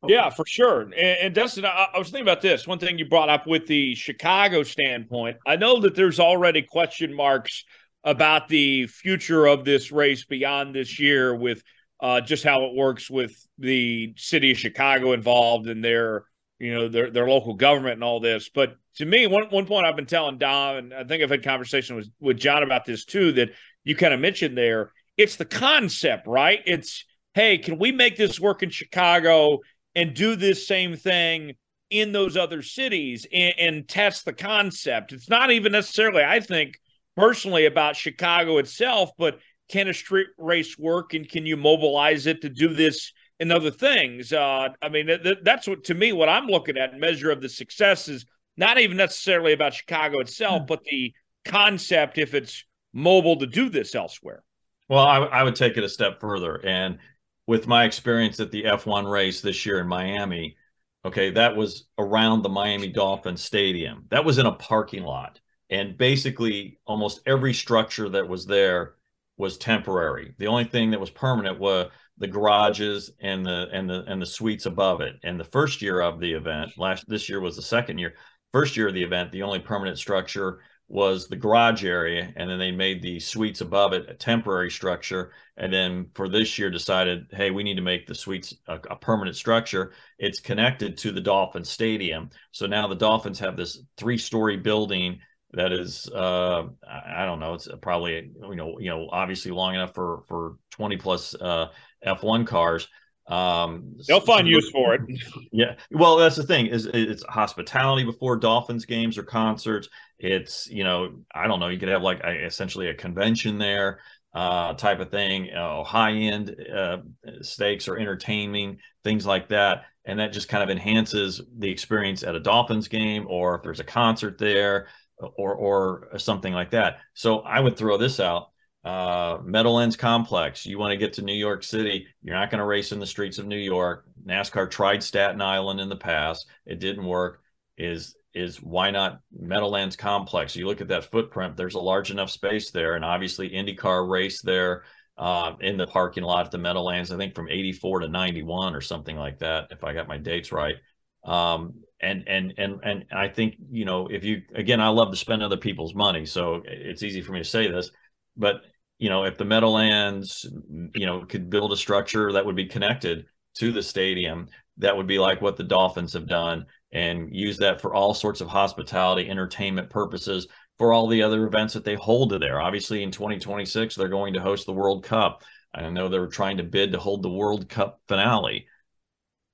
[0.08, 0.82] Yeah, for sure.
[0.82, 2.68] And, and Dustin, I, I, was thinking about this.
[2.68, 5.38] One thing you brought up with the Chicago standpoint.
[5.46, 7.64] I know that there's already question marks
[8.04, 11.64] about the future of this race beyond this year with
[12.00, 16.26] uh, just how it works with the city of Chicago involved and their,
[16.60, 18.50] you know, their their local government and all this.
[18.54, 21.44] But to me, one one point I've been telling Dom, and I think I've had
[21.44, 23.50] conversation with with John about this too, that
[23.84, 24.92] you kind of mentioned there.
[25.18, 26.60] It's the concept, right?
[26.66, 29.60] It's hey, can we make this work in Chicago?
[29.96, 31.54] And do this same thing
[31.90, 35.14] in those other cities and, and test the concept.
[35.14, 36.80] It's not even necessarily, I think,
[37.16, 42.42] personally about Chicago itself, but can a street race work and can you mobilize it
[42.42, 44.34] to do this and other things?
[44.34, 47.50] Uh, I mean, th- that's what to me what I'm looking at measure of the
[47.50, 48.26] success is
[48.58, 50.68] not even necessarily about Chicago itself, mm.
[50.68, 51.14] but the
[51.46, 54.44] concept if it's mobile to do this elsewhere.
[54.88, 57.00] Well, I, I would take it a step further, and
[57.48, 60.56] with my experience at the F1 race this year in Miami,
[61.04, 64.06] okay, that was around the Miami Dolphin Stadium.
[64.10, 68.96] That was in a parking lot, and basically almost every structure that was there
[69.38, 70.34] was temporary.
[70.38, 74.26] The only thing that was permanent were the garages and the and the and the
[74.26, 75.16] suites above it.
[75.24, 78.16] And the first year of the event, last this year was the second year.
[78.54, 82.60] First year of the event, the only permanent structure was the garage area, and then
[82.60, 85.32] they made the suites above it a temporary structure.
[85.58, 88.96] And then for this year, decided, hey, we need to make the suites a, a
[88.96, 89.94] permanent structure.
[90.20, 95.20] It's connected to the Dolphin Stadium, so now the Dolphins have this three-story building
[95.54, 99.94] that is uh, I don't know it's probably you know you know obviously long enough
[99.94, 101.68] for for 20 plus uh,
[102.06, 102.88] F1 cars
[103.28, 105.02] um they'll find use for it
[105.52, 110.84] yeah well that's the thing is it's hospitality before dolphins games or concerts it's you
[110.84, 114.00] know i don't know you could have like a, essentially a convention there
[114.36, 116.98] uh type of thing uh, high end uh
[117.42, 122.36] stakes or entertaining things like that and that just kind of enhances the experience at
[122.36, 126.98] a dolphins game or if there's a concert there or or something like that.
[127.14, 128.50] So I would throw this out.
[128.86, 130.64] Uh, Meadowlands Complex.
[130.64, 132.06] You want to get to New York City.
[132.22, 134.06] You're not going to race in the streets of New York.
[134.28, 136.46] NASCAR tried Staten Island in the past.
[136.68, 137.42] It didn't work.
[137.80, 140.56] Is is why not Meadowlands Complex?
[140.56, 141.58] You look at that footprint.
[141.58, 144.84] There's a large enough space there, and obviously IndyCar race there
[145.18, 147.12] uh, in the parking lot at the Meadowlands.
[147.12, 150.52] I think from '84 to '91 or something like that, if I got my dates
[150.52, 150.76] right.
[151.24, 155.18] Um, and and and and I think you know if you again I love to
[155.18, 157.90] spend other people's money, so it's easy for me to say this,
[158.38, 158.62] but
[158.98, 160.46] you know if the Meadowlands
[160.94, 165.08] you know could build a structure that would be connected to the stadium, that would
[165.08, 169.30] be like what the Dolphins have done, and use that for all sorts of hospitality,
[169.30, 172.60] entertainment purposes for all the other events that they hold there.
[172.62, 175.44] Obviously, in 2026 they're going to host the World Cup.
[175.74, 178.68] I know they were trying to bid to hold the World Cup finale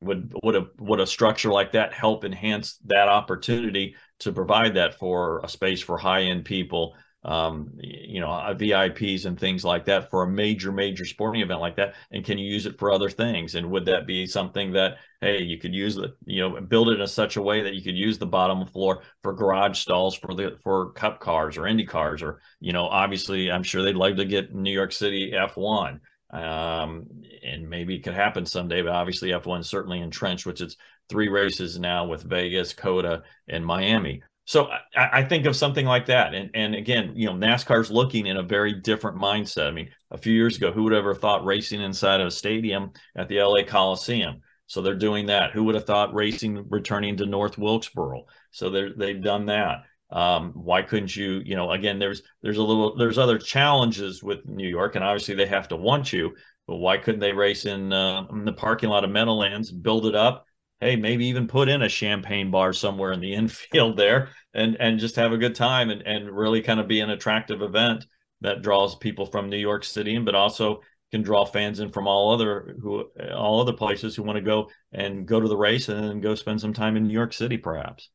[0.01, 4.97] would would a would a structure like that help enhance that opportunity to provide that
[4.97, 9.85] for a space for high end people um, you know uh, vips and things like
[9.85, 12.91] that for a major major sporting event like that and can you use it for
[12.91, 16.59] other things and would that be something that hey you could use it you know
[16.61, 19.77] build it in such a way that you could use the bottom floor for garage
[19.77, 23.83] stalls for the for cup cars or indy cars or you know obviously i'm sure
[23.83, 25.99] they'd like to get new york city f1
[26.31, 27.07] um,
[27.43, 28.81] and maybe it could happen someday.
[28.81, 30.77] But obviously, F1 certainly entrenched, which is
[31.09, 34.23] three races now with Vegas, COTA, and Miami.
[34.45, 36.33] So I, I, think of something like that.
[36.33, 39.67] And and again, you know, NASCAR's looking in a very different mindset.
[39.67, 42.91] I mean, a few years ago, who would ever thought racing inside of a stadium
[43.15, 44.41] at the LA Coliseum?
[44.67, 45.51] So they're doing that.
[45.51, 48.25] Who would have thought racing returning to North Wilkesboro?
[48.51, 49.83] So they've done that.
[50.11, 54.45] Um, why couldn't you, you know, again, there's there's a little there's other challenges with
[54.45, 56.35] New York, and obviously they have to want you,
[56.67, 60.15] but why couldn't they race in, uh, in the parking lot of Meadowlands, build it
[60.15, 60.45] up?
[60.81, 64.99] Hey, maybe even put in a champagne bar somewhere in the infield there, and and
[64.99, 68.05] just have a good time and and really kind of be an attractive event
[68.41, 72.07] that draws people from New York City, and but also can draw fans in from
[72.07, 75.87] all other who all other places who want to go and go to the race
[75.87, 78.09] and then go spend some time in New York City, perhaps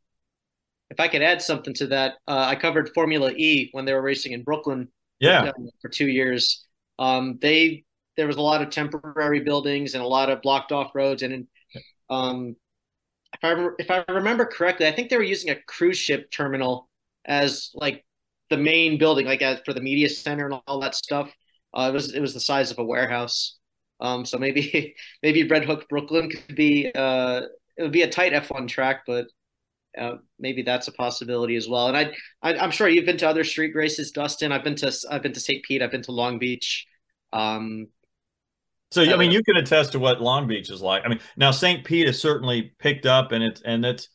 [0.91, 4.03] if I could add something to that, uh, I covered Formula E when they were
[4.03, 4.89] racing in Brooklyn.
[5.19, 5.51] Yeah.
[5.81, 6.67] For two years,
[6.99, 7.85] um, they
[8.17, 11.47] there was a lot of temporary buildings and a lot of blocked off roads, and
[12.11, 12.57] um,
[13.35, 16.89] if I if I remember correctly, I think they were using a cruise ship terminal
[17.25, 18.05] as like
[18.51, 21.33] the main building, like as for the media center and all that stuff.
[21.75, 23.59] Uh, it was it was the size of a warehouse.
[24.01, 27.43] Um, so maybe maybe Red Hook Brooklyn could be uh,
[27.77, 29.27] it would be a tight F1 track, but
[29.99, 31.89] uh, maybe that's a possibility as well.
[31.89, 34.53] And I, I, am sure you've been to other street races, Dustin.
[34.53, 35.65] I've been to, I've been to St.
[35.65, 35.83] Pete.
[35.83, 36.87] I've been to Long Beach.
[37.33, 37.89] Um,
[38.91, 41.05] so I mean, you can attest to what Long Beach is like.
[41.05, 41.85] I mean, now St.
[41.85, 44.09] Pete has certainly picked up, and it's and it's,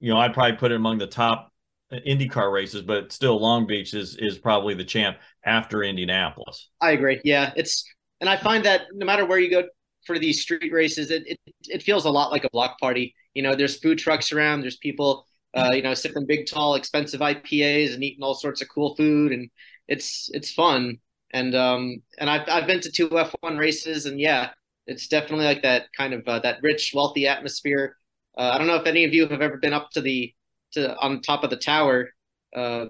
[0.00, 1.52] you know, I'd probably put it among the top
[1.92, 6.70] IndyCar races, but still Long Beach is is probably the champ after Indianapolis.
[6.80, 7.20] I agree.
[7.24, 7.84] Yeah, it's
[8.20, 9.64] and I find that no matter where you go
[10.06, 13.14] for these street races, it it, it feels a lot like a block party.
[13.34, 14.60] You know, there's food trucks around.
[14.60, 18.68] There's people, uh, you know, sipping big, tall, expensive IPAs and eating all sorts of
[18.68, 19.50] cool food, and
[19.88, 20.98] it's it's fun.
[21.34, 24.52] And um, and I've I've been to two F1 races, and yeah,
[24.86, 27.96] it's definitely like that kind of uh, that rich, wealthy atmosphere.
[28.38, 30.32] Uh, I don't know if any of you have ever been up to the
[30.72, 32.10] to on top of the tower,
[32.54, 32.86] uh,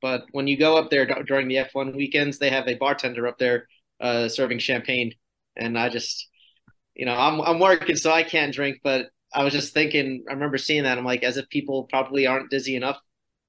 [0.00, 3.38] but when you go up there during the F1 weekends, they have a bartender up
[3.38, 3.66] there
[4.00, 5.12] uh, serving champagne,
[5.56, 6.28] and I just,
[6.94, 10.32] you know, I'm I'm working, so I can't drink, but I was just thinking, I
[10.34, 10.96] remember seeing that.
[10.98, 12.98] I'm like, as if people probably aren't dizzy enough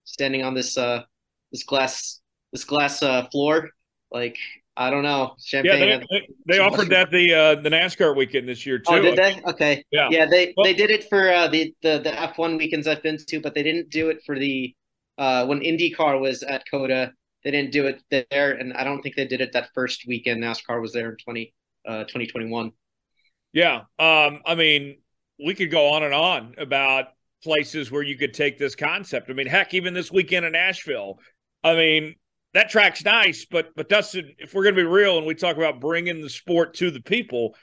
[0.05, 1.03] standing on this uh
[1.51, 3.69] this glass this glass uh floor.
[4.11, 4.37] Like,
[4.75, 5.35] I don't know.
[5.43, 5.79] Champagne.
[5.87, 8.85] Yeah, they, they, they offered that the uh the NASCAR weekend this year too.
[8.93, 9.41] Oh, did they?
[9.45, 9.83] Okay.
[9.91, 10.07] Yeah.
[10.09, 13.17] Yeah, they Well- they did it for uh, the the the F1 weekends I've been
[13.27, 14.73] to, but they didn't do it for the
[15.17, 17.11] uh when IndyCar was at COTA.
[17.43, 20.43] They didn't do it there, and I don't think they did it that first weekend
[20.43, 21.53] NASCAR was there in 20
[21.87, 22.71] uh 2021.
[23.53, 23.81] Yeah.
[23.97, 24.99] Um, I mean,
[25.43, 27.07] we could go on and on about
[27.43, 29.29] places where you could take this concept.
[29.29, 31.19] I mean, heck, even this weekend in Nashville.
[31.63, 32.15] I mean,
[32.53, 35.57] that track's nice, but but Dustin, if we're going to be real and we talk
[35.57, 37.55] about bringing the sport to the people,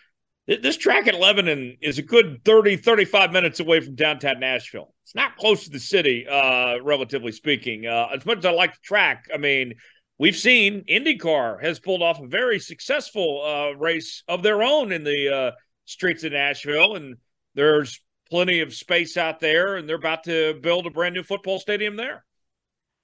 [0.48, 4.94] th- this track at Lebanon is a good 30 35 minutes away from downtown Nashville.
[5.04, 7.86] It's not close to the city uh relatively speaking.
[7.86, 9.74] Uh as much as I like the track, I mean,
[10.18, 15.02] we've seen IndyCar has pulled off a very successful uh race of their own in
[15.02, 15.50] the uh
[15.84, 17.16] streets of Nashville, and
[17.54, 21.58] there's plenty of space out there, and they're about to build a brand new football
[21.58, 22.24] stadium there.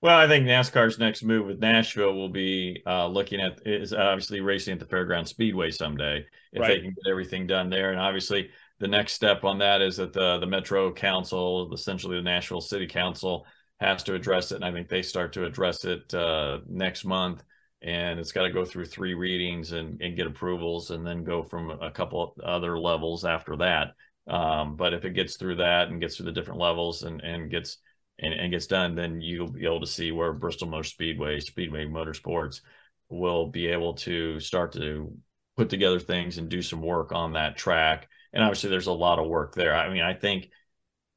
[0.02, 4.40] Well, I think NASCAR's next move with Nashville will be uh, looking at is obviously
[4.40, 6.68] racing at the Fairground Speedway someday if Right.
[6.68, 7.92] they can get everything done there.
[7.92, 8.50] And obviously,
[8.80, 12.88] the next step on that is that the the Metro Council, essentially the Nashville City
[12.88, 13.46] Council,
[13.78, 17.44] has to address it, and I think they start to address it uh, next month.
[17.80, 21.44] And it's got to go through three readings and, and get approvals, and then go
[21.44, 23.94] from a couple other levels after that.
[24.26, 27.50] Um, but if it gets through that and gets through the different levels and and
[27.50, 27.78] gets
[28.22, 31.84] and, and gets done, then you'll be able to see where Bristol Motor Speedway, Speedway
[31.84, 32.60] Motorsports
[33.08, 35.12] will be able to start to
[35.56, 38.08] put together things and do some work on that track.
[38.32, 39.74] And obviously, there's a lot of work there.
[39.74, 40.48] I mean, I think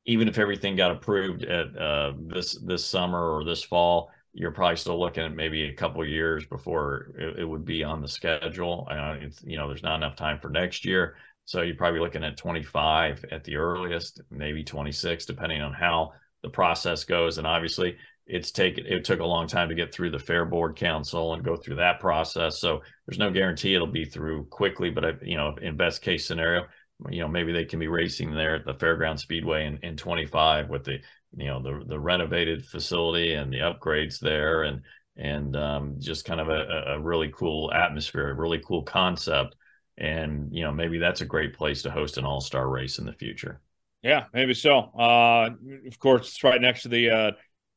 [0.06, 4.76] even if everything got approved at uh, this this summer or this fall, you're probably
[4.76, 8.88] still looking at maybe a couple years before it, it would be on the schedule.
[8.91, 12.36] Uh, you know, there's not enough time for next year, so you're probably looking at
[12.36, 16.12] 25 at the earliest, maybe 26, depending on how
[16.45, 17.39] the process goes.
[17.39, 20.75] And obviously, it's taken it took a long time to get through the Fair Board
[20.75, 22.59] Council and go through that process.
[22.59, 24.91] So there's no guarantee it'll be through quickly.
[24.91, 26.65] But I, you know, in best case scenario,
[27.09, 30.69] you know, maybe they can be racing there at the Fairground Speedway in, in 25
[30.69, 30.99] with the
[31.35, 34.81] you know the the renovated facility and the upgrades there and
[35.17, 39.55] and um, just kind of a, a really cool atmosphere, a really cool concept.
[39.97, 43.13] And you know, maybe that's a great place to host an all-star race in the
[43.13, 43.61] future.
[44.06, 44.78] Yeah, maybe so.
[44.78, 45.49] Uh,
[45.88, 47.32] of course, it's right next to the uh,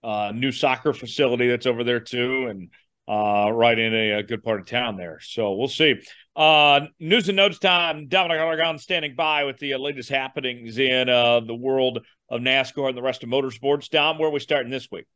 [0.04, 2.68] uh, new soccer facility that's over there too, and
[3.08, 5.20] uh, right in a, a good part of town there.
[5.22, 5.94] So we'll see.
[6.36, 8.08] Uh, news and notes time.
[8.08, 12.98] Dominic Aragon standing by with the uh, latest happenings in the world of NASCAR and
[12.98, 13.88] the rest of motorsports.
[13.88, 15.06] Dom, where are we starting this week?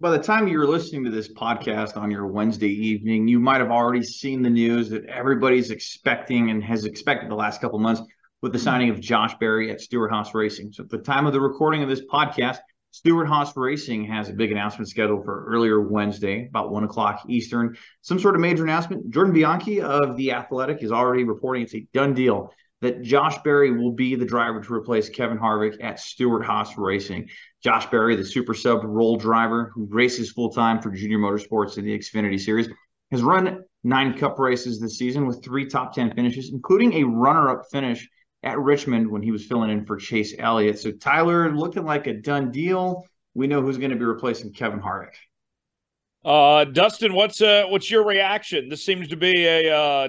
[0.00, 3.70] By the time you're listening to this podcast on your Wednesday evening, you might have
[3.70, 8.00] already seen the news that everybody's expecting and has expected the last couple months
[8.42, 10.72] with the signing of Josh Berry at Stewart Haas Racing.
[10.72, 12.58] So at the time of the recording of this podcast,
[12.90, 17.76] Stewart Haas Racing has a big announcement scheduled for earlier Wednesday, about one o'clock Eastern.
[18.02, 19.10] Some sort of major announcement.
[19.10, 23.70] Jordan Bianchi of The Athletic is already reporting it's a done deal that Josh Berry
[23.70, 27.30] will be the driver to replace Kevin Harvick at Stewart Haas Racing.
[27.62, 31.84] Josh Berry, the super sub role driver who races full time for Junior Motorsports in
[31.84, 32.68] the Xfinity Series,
[33.12, 37.48] has run nine cup races this season with three top 10 finishes, including a runner
[37.48, 38.08] up finish
[38.42, 40.78] at Richmond when he was filling in for Chase Elliott.
[40.78, 43.06] So Tyler looking like a done deal.
[43.34, 45.14] We know who's going to be replacing Kevin Harvick.
[46.24, 48.68] Uh, Dustin, what's uh, what's your reaction?
[48.68, 50.08] This seems to be a uh,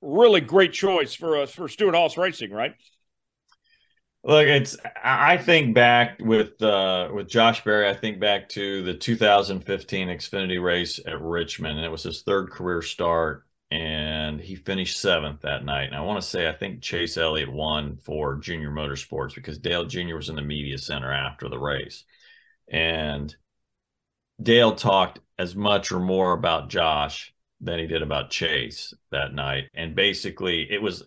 [0.00, 2.74] really great choice for uh, for Stewart Haas Racing, right?
[4.24, 8.94] Look, it's I think back with uh with Josh Berry, I think back to the
[8.94, 15.00] 2015 Xfinity race at Richmond, and it was his third career start, and he finished
[15.00, 15.86] seventh that night.
[15.86, 19.84] And I want to say I think Chase Elliott won for Junior Motorsports because Dale
[19.84, 20.16] Jr.
[20.16, 22.04] was in the media center after the race,
[22.68, 23.34] and
[24.40, 29.64] Dale talked as much or more about Josh than he did about Chase that night,
[29.74, 31.02] and basically it was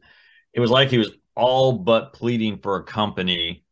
[0.53, 3.63] it was like he was all but pleading for a company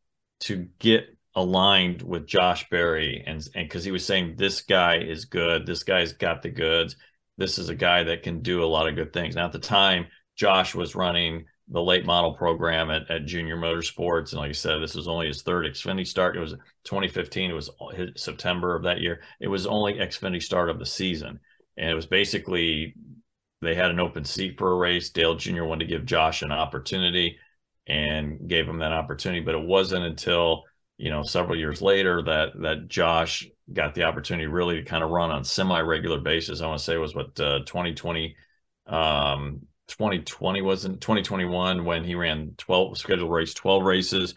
[0.41, 5.25] to get aligned with Josh Berry and and because he was saying this guy is
[5.25, 6.95] good, this guy's got the goods,
[7.37, 9.35] this is a guy that can do a lot of good things.
[9.35, 14.31] Now at the time, Josh was running the late model program at, at Junior Motorsports,
[14.31, 16.37] and like I said, this was only his third Xfinity start.
[16.37, 16.53] It was
[16.85, 17.51] 2015.
[17.51, 17.69] It was
[18.15, 19.21] September of that year.
[19.41, 21.39] It was only Xfinity start of the season,
[21.75, 22.95] and it was basically
[23.61, 25.09] they had an open seat for a race.
[25.09, 25.63] Dale Jr.
[25.63, 27.37] wanted to give Josh an opportunity
[27.87, 29.41] and gave him that opportunity.
[29.41, 30.63] But it wasn't until
[30.97, 35.09] you know several years later that that Josh got the opportunity really to kind of
[35.09, 36.61] run on semi regular basis.
[36.61, 38.35] I want to say it was what uh, 2020.
[38.87, 44.35] Um, 2020 wasn't 2021 when he ran 12 scheduled race 12 races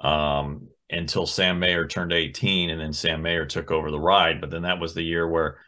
[0.00, 4.50] um, until Sam Mayer turned 18 and then Sam Mayer took over the ride but
[4.50, 5.58] then that was the year where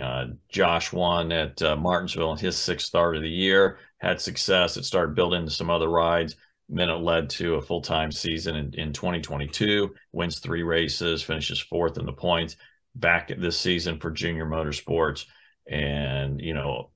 [0.00, 4.76] uh, Josh won at uh, Martinsville in his sixth start of the year had success
[4.76, 6.36] it started building some other rides
[6.68, 11.98] then it led to a full-time season in, in 2022 wins three races finishes fourth
[11.98, 12.56] in the points
[12.94, 15.26] back this season for junior motorsports.
[15.70, 16.90] And you know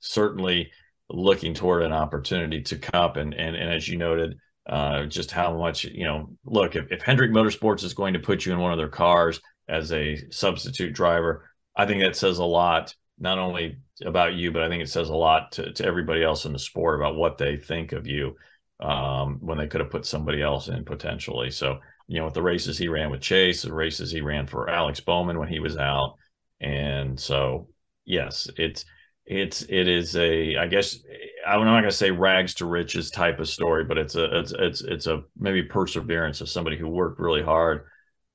[0.00, 0.70] certainly
[1.08, 3.16] looking toward an opportunity to cup.
[3.16, 7.02] And and, and as you noted uh, just how much you know look if, if
[7.02, 10.94] hendrick motorsports is going to put you in one of their cars as a substitute
[10.94, 14.88] driver i think that says a lot not only about you but i think it
[14.88, 18.06] says a lot to, to everybody else in the sport about what they think of
[18.06, 18.34] you
[18.80, 22.42] um, when they could have put somebody else in potentially so you know with the
[22.42, 25.76] races he ran with chase the races he ran for alex bowman when he was
[25.76, 26.16] out
[26.60, 27.68] and so
[28.04, 28.84] yes it's
[29.26, 30.98] it's it is a I guess
[31.46, 34.52] I'm not going to say rags to riches type of story, but it's a it's
[34.52, 37.86] it's it's a maybe perseverance of somebody who worked really hard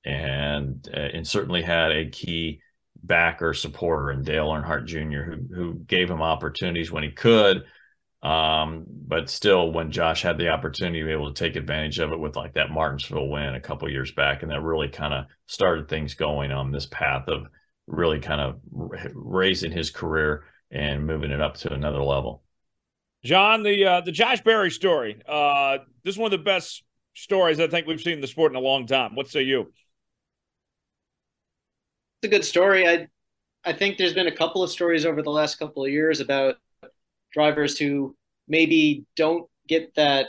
[0.06, 2.62] and uh, and certainly had a key
[3.04, 5.22] backer supporter in Dale Earnhardt Jr.
[5.22, 7.64] who who gave him opportunities when he could.
[8.22, 12.12] Um, but still, when Josh had the opportunity to be able to take advantage of
[12.12, 15.26] it with like that Martinsville win a couple years back, and that really kind of
[15.48, 17.48] started things going on this path of
[17.88, 18.60] really kind of
[19.14, 22.44] raising his career and moving it up to another level.
[23.24, 25.22] John, the uh, the Josh Berry story.
[25.28, 26.84] Uh, this is one of the best
[27.16, 29.16] stories I think we've seen in the sport in a long time.
[29.16, 29.72] What say you?
[32.22, 32.88] It's a good story.
[32.88, 33.08] I
[33.64, 36.56] I think there's been a couple of stories over the last couple of years about
[37.34, 38.16] drivers who
[38.48, 40.28] maybe don't get that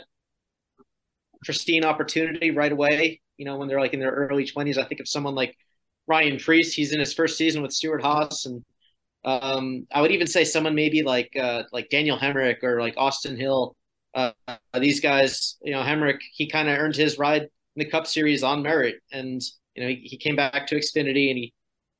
[1.43, 3.21] pristine opportunity right away.
[3.37, 4.77] You know, when they're like in their early 20s.
[4.77, 5.55] I think of someone like
[6.07, 6.73] Ryan Preece.
[6.73, 8.63] He's in his first season with Stewart-Haas, and
[9.25, 13.37] um, I would even say someone maybe like uh, like Daniel Hemric or like Austin
[13.37, 13.75] Hill.
[14.13, 14.31] Uh,
[14.79, 18.43] these guys, you know, Hemric, he kind of earned his ride in the Cup Series
[18.43, 19.41] on merit, and
[19.75, 21.53] you know, he, he came back to Xfinity and he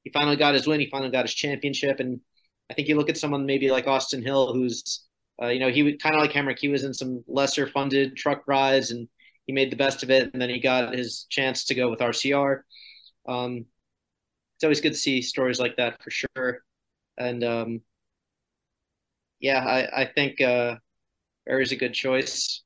[0.03, 0.79] he finally got his win.
[0.79, 2.19] He finally got his championship, and
[2.71, 5.05] I think you look at someone maybe like Austin Hill, who's
[5.41, 6.59] uh, you know he was kind of like Hemric.
[6.59, 9.07] He was in some lesser funded truck rides, and
[9.45, 11.99] he made the best of it, and then he got his chance to go with
[11.99, 12.61] RCR.
[13.27, 13.65] Um,
[14.55, 16.63] it's always good to see stories like that for sure
[17.17, 17.81] and um,
[19.39, 20.75] yeah, I, I think uh,
[21.45, 22.63] Berry's a good choice.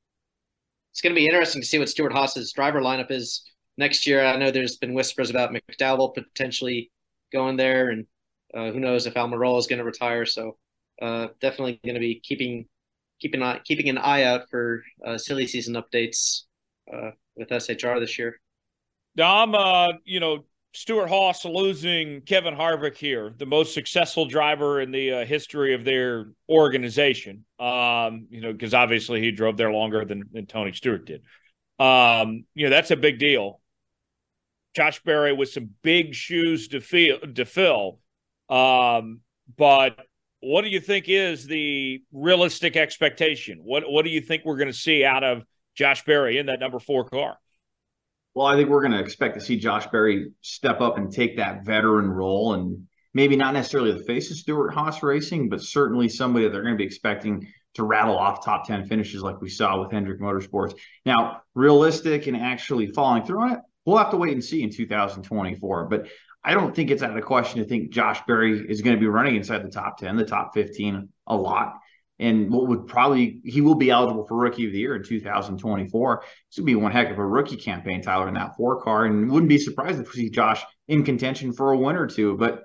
[0.91, 3.43] It's going to be interesting to see what Stewart-Haas's driver lineup is
[3.77, 4.23] next year.
[4.23, 6.91] I know there's been whispers about McDowell potentially
[7.33, 8.05] going there, and
[8.55, 10.25] uh, who knows if Almirola is going to retire.
[10.25, 10.57] So
[11.01, 12.65] uh, definitely going to be keeping
[13.19, 16.43] keeping eye, keeping an eye out for uh, silly season updates
[16.93, 18.39] uh, with SHR this year.
[19.15, 25.23] Dom, uh, you know, Stewart-Haas losing Kevin Harvick here, the most successful driver in the
[25.25, 27.45] history of their organization.
[27.59, 31.21] Um, you know, because obviously he drove there longer than, than Tony Stewart did.
[31.79, 33.61] Um, you know, that's a big deal.
[34.75, 37.99] Josh Berry with some big shoes to feel to fill.
[38.49, 39.21] Um,
[39.57, 39.99] but
[40.39, 43.59] what do you think is the realistic expectation?
[43.63, 45.43] What what do you think we're going to see out of
[45.75, 47.37] Josh Berry in that number four car?
[48.35, 51.37] Well, I think we're going to expect to see Josh Berry step up and take
[51.37, 56.43] that veteran role and maybe not necessarily the face of Stewart-Haas Racing, but certainly somebody
[56.43, 59.81] that they're going to be expecting to rattle off top 10 finishes like we saw
[59.81, 60.75] with Hendrick Motorsports.
[61.05, 64.69] Now, realistic and actually following through on it, we'll have to wait and see in
[64.69, 65.85] 2024.
[65.85, 66.07] But
[66.45, 69.07] I don't think it's out of question to think Josh Berry is going to be
[69.07, 71.73] running inside the top 10, the top 15 a lot
[72.19, 76.23] and what would probably he will be eligible for rookie of the year in 2024.
[76.23, 79.29] This would be one heck of a rookie campaign, Tyler, in that four car, and
[79.29, 82.37] wouldn't be surprised if we see Josh in contention for a win or two.
[82.37, 82.63] But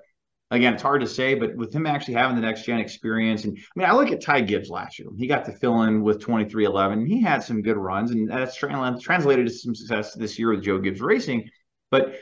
[0.51, 1.33] again, it's hard to say.
[1.35, 4.21] But with him actually having the next gen experience, and I mean, I look at
[4.21, 5.09] Ty Gibbs last year.
[5.17, 7.05] He got to fill in with 2311.
[7.05, 10.79] He had some good runs, and that's translated to some success this year with Joe
[10.79, 11.49] Gibbs Racing.
[11.89, 12.15] But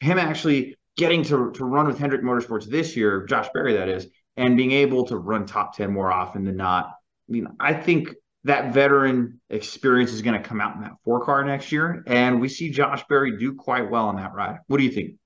[0.00, 4.06] him actually getting to, to run with Hendrick Motorsports this year, Josh Berry, that is,
[4.36, 6.86] and being able to run top 10 more often than not.
[6.86, 8.14] I mean, I think
[8.44, 12.02] that veteran experience is going to come out in that four car next year.
[12.06, 14.58] And we see Josh Berry do quite well on that ride.
[14.66, 15.16] What do you think?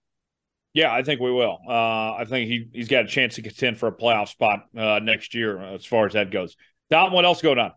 [0.72, 1.58] Yeah, I think we will.
[1.68, 4.98] Uh, I think he, he's got a chance to contend for a playoff spot uh,
[5.00, 6.56] next year as far as that goes.
[6.90, 7.72] Dom, what else going on?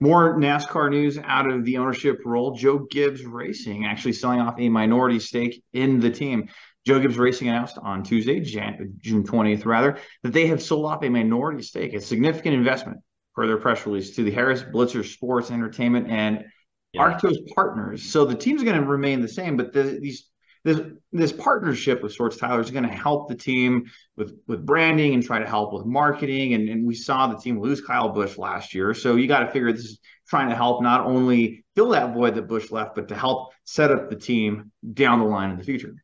[0.00, 2.56] More NASCAR news out of the ownership role.
[2.56, 6.48] Joe Gibbs Racing actually selling off a minority stake in the team.
[6.86, 11.02] Joe Gibbs Racing announced on Tuesday, Jan- June 20th, rather, that they have sold off
[11.02, 12.98] a minority stake, a significant investment
[13.34, 16.44] per their press release to the Harris Blitzer Sports Entertainment and
[16.92, 17.02] yeah.
[17.02, 18.02] Arctos partners.
[18.02, 20.28] So the team's going to remain the same, but the, these
[20.64, 20.80] this
[21.10, 25.22] this partnership with Sorts Tyler is going to help the team with with branding and
[25.22, 26.54] try to help with marketing.
[26.54, 29.50] And, and we saw the team lose Kyle Busch last year, so you got to
[29.50, 33.08] figure this is trying to help not only fill that void that Busch left, but
[33.08, 35.94] to help set up the team down the line in the future.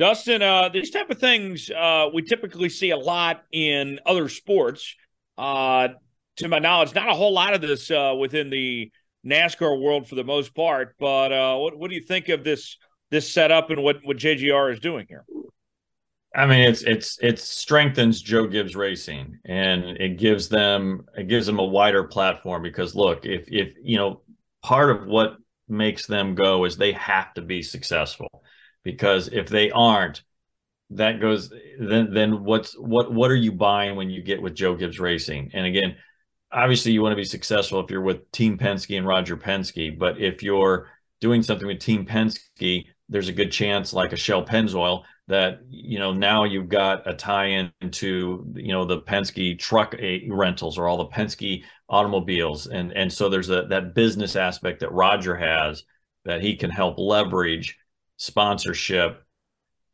[0.00, 4.96] Dustin, uh, these type of things uh, we typically see a lot in other sports.
[5.36, 5.88] Uh,
[6.36, 8.90] to my knowledge, not a whole lot of this uh, within the
[9.26, 10.96] NASCAR world for the most part.
[10.98, 12.78] But uh, what what do you think of this
[13.10, 15.26] this setup and what what JGR is doing here?
[16.34, 21.44] I mean, it's it's it strengthens Joe Gibbs Racing, and it gives them it gives
[21.44, 24.22] them a wider platform because look, if if you know
[24.62, 25.36] part of what
[25.68, 28.42] makes them go is they have to be successful
[28.82, 30.22] because if they aren't,
[30.90, 34.74] that goes then then what's what what are you buying when you get with Joe
[34.74, 35.50] Gibbs Racing?
[35.54, 35.96] And again,
[36.52, 40.20] obviously you want to be successful if you're with Team Penske and Roger Penske, but
[40.20, 40.88] if you're
[41.20, 45.98] doing something with Team Penske, there's a good chance, like a Shell Pennzoil, that you
[45.98, 50.88] know now you've got a tie-in to you know the Penske truck eh, rentals or
[50.88, 55.84] all the Penske automobiles, and and so there's a that business aspect that Roger has
[56.24, 57.78] that he can help leverage
[58.20, 59.24] sponsorship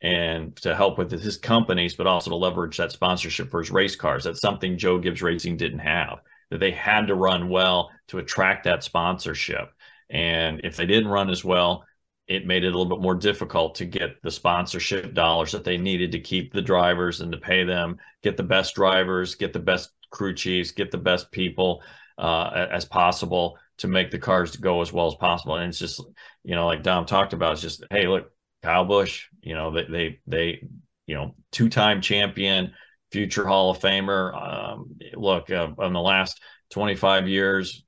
[0.03, 3.95] and to help with his companies, but also to leverage that sponsorship for his race
[3.95, 4.25] cars.
[4.25, 6.19] That's something Joe Gibbs Racing didn't have.
[6.51, 9.73] That they had to run well to attract that sponsorship.
[10.11, 11.85] And if they didn't run as well,
[12.27, 15.79] it made it a little bit more difficult to get the sponsorship dollars that they
[15.79, 19.61] needed to keep the drivers and to pay them, get the best drivers, get the
[19.61, 21.81] best crew chiefs, get the best people
[22.19, 25.57] uh, as possible to make the cars go as well as possible.
[25.57, 26.03] And it's just,
[26.45, 28.31] you know, like Dom talked about, it's just, hey, look,
[28.63, 30.69] Kyle Busch, you know, they they they,
[31.07, 32.73] you know, two-time champion,
[33.13, 34.35] future Hall of Famer.
[34.35, 37.85] Um, look, uh, in the last 25 years,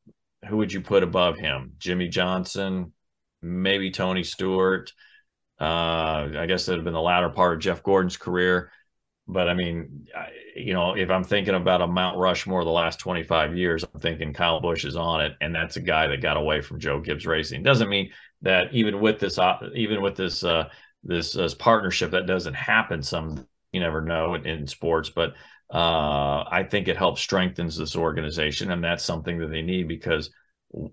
[0.48, 1.72] who would you put above him?
[1.78, 2.92] Jimmie Johnson,
[3.42, 4.92] maybe Tony Stewart.
[5.60, 8.70] Uh, I guess it would have been the latter part of Jeff Gordon's career.
[9.28, 10.06] But I mean,
[10.56, 14.32] you know, if I'm thinking about a Mount Rushmore the last 25 years, I'm thinking
[14.32, 17.26] Kyle Busch is on it, and that's a guy that got away from Joe Gibbs
[17.26, 17.62] Racing.
[17.62, 18.10] Doesn't mean
[18.40, 19.38] that even with this,
[19.74, 20.70] even with this, uh,
[21.04, 23.02] this uh, partnership, that doesn't happen.
[23.02, 25.34] Some you never know in, in sports, but
[25.72, 30.30] uh, I think it helps strengthens this organization, and that's something that they need because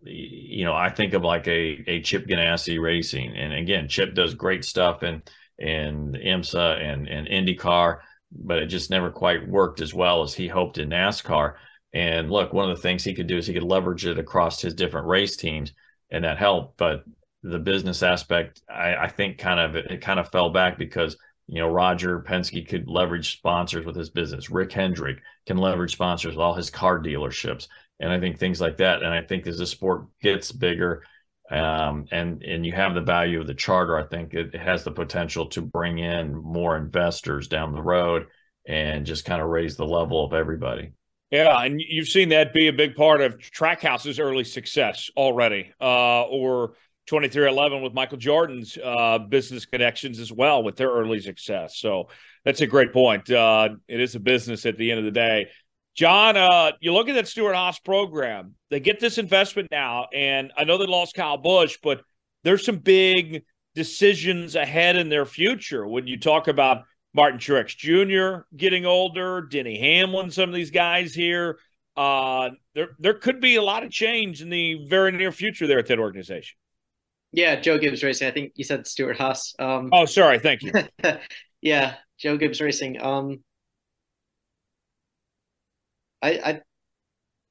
[0.03, 4.33] you know I think of like a a Chip Ganassi Racing, and again, Chip does
[4.33, 5.23] great stuff in
[5.57, 7.99] in IMSA and and IndyCar
[8.31, 11.55] but it just never quite worked as well as he hoped in NASCAR.
[11.93, 14.61] And look, one of the things he could do is he could leverage it across
[14.61, 15.71] his different race teams,
[16.11, 16.77] and that helped.
[16.77, 17.03] But
[17.43, 21.17] the business aspect, I, I think, kind of it, it kind of fell back because
[21.47, 24.49] you know Roger Penske could leverage sponsors with his business.
[24.49, 27.67] Rick Hendrick can leverage sponsors with all his car dealerships,
[27.99, 29.01] and I think things like that.
[29.03, 31.03] And I think as the sport gets bigger,
[31.51, 34.91] um, and and you have the value of the charter, I think it, has the
[34.91, 38.27] potential to bring in more investors down the road
[38.67, 40.93] and just kind of raise the level of everybody.
[41.31, 46.23] Yeah, and you've seen that be a big part of Trackhouse's early success already, uh,
[46.23, 46.73] or
[47.07, 51.77] 2311 with Michael Jordan's uh, business connections as well with their early success.
[51.77, 52.09] So
[52.43, 53.29] that's a great point.
[53.29, 55.47] Uh, it is a business at the end of the day.
[55.95, 58.55] John, uh, you look at that Stewart-Haas program.
[58.69, 62.01] They get this investment now, and I know they lost Kyle Busch, but
[62.43, 63.43] there's some big
[63.75, 66.83] decisions ahead in their future when you talk about
[67.13, 68.45] Martin Truex Jr.
[68.55, 71.59] getting older, Denny Hamlin, some of these guys here.
[71.95, 75.79] Uh, there, there could be a lot of change in the very near future there
[75.79, 76.57] at that organization.
[77.31, 78.27] Yeah, Joe Gibbs Racing.
[78.27, 79.55] I think you said Stewart-Haas.
[79.59, 80.39] Um, oh, sorry.
[80.39, 80.73] Thank you.
[81.61, 83.01] yeah, Joe Gibbs Racing.
[83.01, 83.39] Um,
[86.25, 86.61] I, I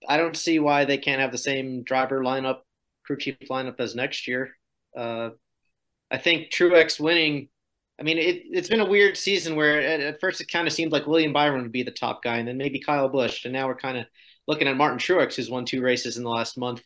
[0.08, 2.58] I don't see why they can't have the same driver lineup,
[3.04, 4.50] crew chief lineup as next year.
[4.96, 5.30] Uh,
[6.10, 7.48] I think Truex winning.
[7.98, 10.72] I mean, it, it's been a weird season where at, at first it kind of
[10.72, 13.52] seemed like William Byron would be the top guy, and then maybe Kyle Busch, and
[13.52, 14.06] now we're kind of
[14.48, 16.82] looking at Martin Truex, who's won two races in the last month.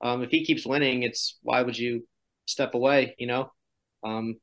[0.00, 2.06] Um, if he keeps winning, it's why would you
[2.46, 3.16] step away?
[3.18, 3.52] You know,
[4.04, 4.36] um,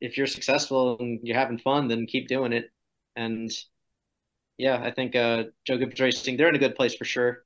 [0.00, 2.66] if you're successful and you're having fun, then keep doing it.
[3.16, 3.50] And
[4.58, 7.44] yeah, I think uh, Joe Gibbs Racing they're in a good place for sure.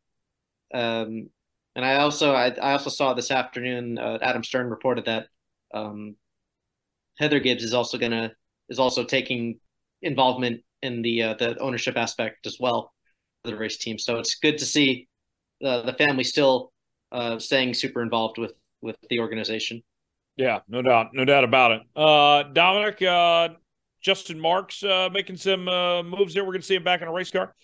[0.72, 1.30] Um,
[1.76, 5.28] and I also I, I also saw this afternoon uh, Adam Stern reported that
[5.72, 6.16] um,
[7.18, 8.32] Heather Gibbs is also gonna
[8.68, 9.58] is also taking
[10.02, 12.92] involvement in the uh, the ownership aspect as well
[13.44, 13.98] for the race team.
[13.98, 15.08] So it's good to see
[15.64, 16.72] uh, the family still
[17.12, 19.82] uh, staying super involved with with the organization.
[20.36, 21.82] Yeah, no doubt, no doubt about it.
[21.94, 23.50] Uh, Dominic, uh,
[24.00, 26.44] Justin Marks uh, making some uh, moves there.
[26.44, 27.54] We're going to see him back in a race car.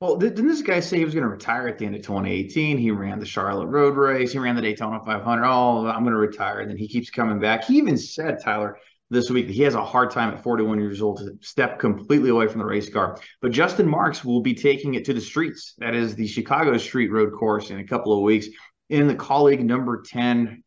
[0.00, 2.78] Well, didn't this guy say he was going to retire at the end of 2018?
[2.78, 5.44] He ran the Charlotte Road Race, he ran the Daytona 500.
[5.44, 6.60] Oh, I'm going to retire.
[6.60, 7.64] And then he keeps coming back.
[7.64, 8.78] He even said, Tyler,
[9.10, 12.46] this week he has a hard time at 41 years old to step completely away
[12.46, 13.18] from the race car.
[13.40, 15.74] But Justin Marks will be taking it to the streets.
[15.78, 18.46] That is the Chicago Street Road Course in a couple of weeks
[18.90, 20.62] in the Kaulig number 10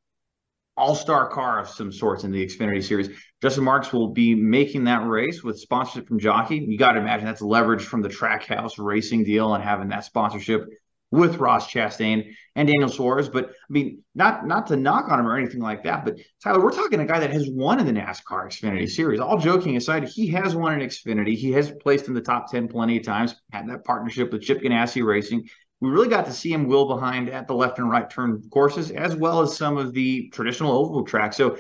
[0.82, 3.10] all star car of some sorts in the Xfinity Series.
[3.40, 6.58] Justin Marks will be making that race with sponsorship from Jockey.
[6.58, 10.66] You got to imagine that's leverage from the Trackhouse racing deal and having that sponsorship
[11.12, 13.30] with Ross Chastain and Daniel Suarez.
[13.30, 16.04] But I mean, not not to knock on him or anything like that.
[16.04, 19.20] But Tyler, we're talking a guy that has won in the NASCAR Xfinity Series.
[19.20, 21.36] All joking aside, he has won in Xfinity.
[21.36, 23.36] He has placed in the top ten plenty of times.
[23.52, 25.48] Had that partnership with Chip Ganassi Racing
[25.82, 28.92] we really got to see him wheel behind at the left and right turn courses,
[28.92, 31.36] as well as some of the traditional oval tracks.
[31.36, 31.58] So,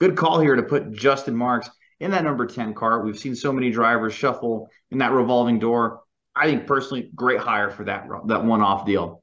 [0.00, 1.68] good call here to put Justin Marks
[2.00, 3.02] in that number 10 car.
[3.04, 6.00] We've seen so many drivers shuffle in that revolving door.
[6.36, 9.22] I think personally, great hire for that that one off deal.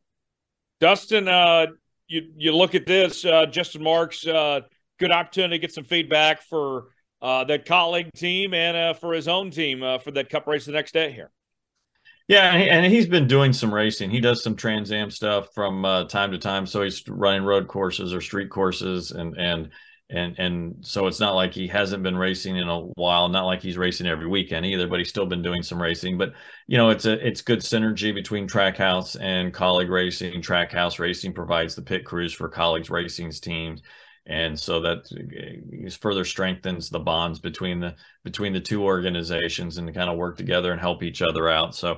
[0.79, 1.67] Dustin, uh,
[2.07, 4.61] you you look at this, uh, Justin Marks, uh,
[4.99, 6.87] good opportunity to get some feedback for
[7.21, 10.65] uh, that Kaulig team and uh, for his own team uh, for that Cup race
[10.65, 11.31] the next day here.
[12.27, 14.09] Yeah, and he's been doing some racing.
[14.09, 16.65] He does some Trans Am stuff from uh, time to time.
[16.65, 19.69] So he's running road courses or street courses, and and
[20.09, 23.27] and and so it's not like he hasn't been racing in a while.
[23.27, 26.17] Not like he's racing every weekend either, but he's still been doing some racing.
[26.17, 26.33] But
[26.67, 30.41] you know, it's a it's good synergy between Trackhouse and Kaulig Racing.
[30.41, 33.81] Trackhouse Racing provides the pit crews for Kaulig's Racing's teams
[34.27, 39.93] and so that uh, further strengthens the bonds between the between the two organizations and
[39.95, 41.97] kind of work together and help each other out so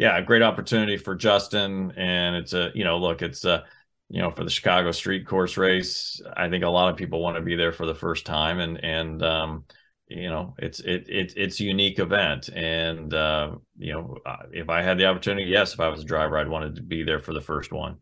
[0.00, 3.64] yeah a great opportunity for justin and it's a you know look it's a
[4.08, 7.36] you know for the chicago street course race i think a lot of people want
[7.36, 9.64] to be there for the first time and and um
[10.08, 14.16] you know it's it, it it's a unique event and uh you know
[14.52, 17.04] if i had the opportunity yes if i was a driver i'd wanted to be
[17.04, 17.98] there for the first one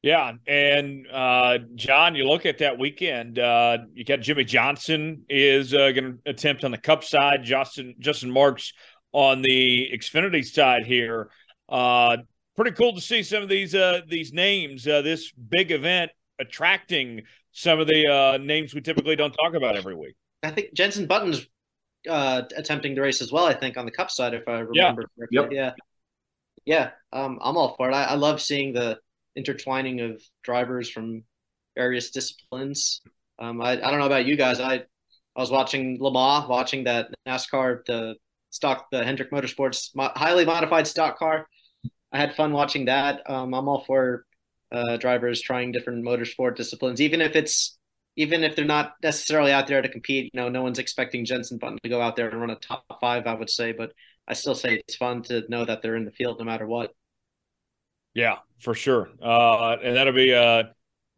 [0.00, 3.40] yeah, and uh, John, you look at that weekend.
[3.40, 7.42] Uh, you got Jimmie Johnson is uh, going to attempt on the Cup side.
[7.42, 8.72] Justin Justin Marks
[9.12, 11.30] on the Xfinity side here.
[11.68, 12.18] Uh,
[12.56, 14.86] pretty cool to see some of these uh, these names.
[14.86, 19.76] Uh, this big event attracting some of the uh names we typically don't talk about
[19.76, 20.14] every week.
[20.42, 21.46] I think Jenson Button's
[22.08, 23.44] uh attempting the race as well.
[23.44, 24.94] I think on the Cup side, if I remember yeah.
[24.94, 25.26] correctly.
[25.30, 25.48] Yep.
[25.50, 25.72] Yeah,
[26.64, 26.90] yeah.
[27.12, 27.94] Um, I'm all for it.
[27.94, 28.98] I, I love seeing the
[29.34, 31.24] intertwining of drivers from
[31.76, 33.00] various disciplines.
[33.38, 34.60] Um, I, I don't know about you guys.
[34.60, 38.16] I I was watching Le Mans, watching that NASCAR, the
[38.50, 41.48] stock, the Hendrick Motorsports mo- highly modified stock car.
[42.12, 43.28] I had fun watching that.
[43.28, 44.24] Um, I'm all for
[44.72, 47.78] uh, drivers trying different motorsport disciplines, even if it's
[48.16, 50.30] even if they're not necessarily out there to compete.
[50.32, 52.84] You know, no one's expecting Jenson Button to go out there and run a top
[53.00, 53.26] five.
[53.26, 53.92] I would say, but
[54.26, 56.92] I still say it's fun to know that they're in the field no matter what.
[58.14, 59.10] Yeah, for sure.
[59.22, 60.64] Uh, and that'll be uh,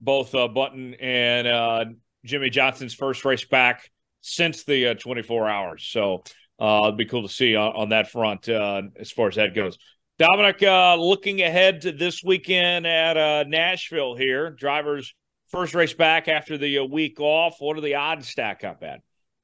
[0.01, 1.85] both uh, Button and uh,
[2.25, 5.89] Jimmie Johnson's first race back since the uh, 24 hours.
[5.91, 6.23] So
[6.61, 9.55] uh, it'd be cool to see on, on that front uh, as far as that
[9.55, 9.79] goes.
[10.19, 15.15] Dominic, uh, looking ahead to this weekend at uh, Nashville here, drivers'
[15.49, 17.57] first race back after the week off.
[17.59, 19.01] What are the odds stack up at?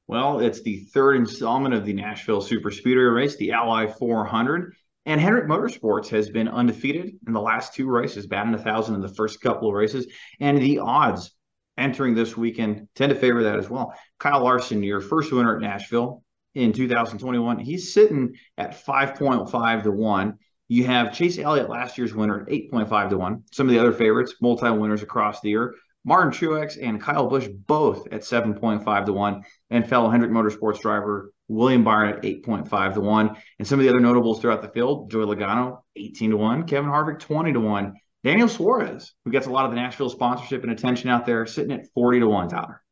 [0.07, 4.75] Well, it's the third installment of the Nashville Super Speedway race, the Ally 400.
[5.07, 9.01] And Hendrick Motorsports has been undefeated in the last two races, batting a thousand in
[9.01, 10.07] the first couple of races.
[10.41, 11.33] And the odds
[11.79, 13.95] entering this weekend tend to favor that as well.
[14.19, 16.23] Kyle Larson, your first winner at Nashville
[16.57, 20.39] in 2021, he's sitting at 5.5 to 1.
[20.69, 23.45] You have Chase Elliott, last year's winner, at 8.5 to 1.
[23.53, 25.75] Some of the other favorites, multi winners across the year.
[26.05, 29.43] Martin Truex and Kyle Busch both at 7.5 to 1.
[29.69, 33.37] And fellow Hendrick Motorsports driver William Byron at 8.5 to 1.
[33.59, 36.91] And some of the other notables throughout the field, Joey Logano, 18 to 1, Kevin
[36.91, 37.95] Harvick, 20 to 1.
[38.25, 41.73] Daniel Suarez, who gets a lot of the Nashville sponsorship and attention out there, sitting
[41.73, 42.83] at 40 to 1, Tyler.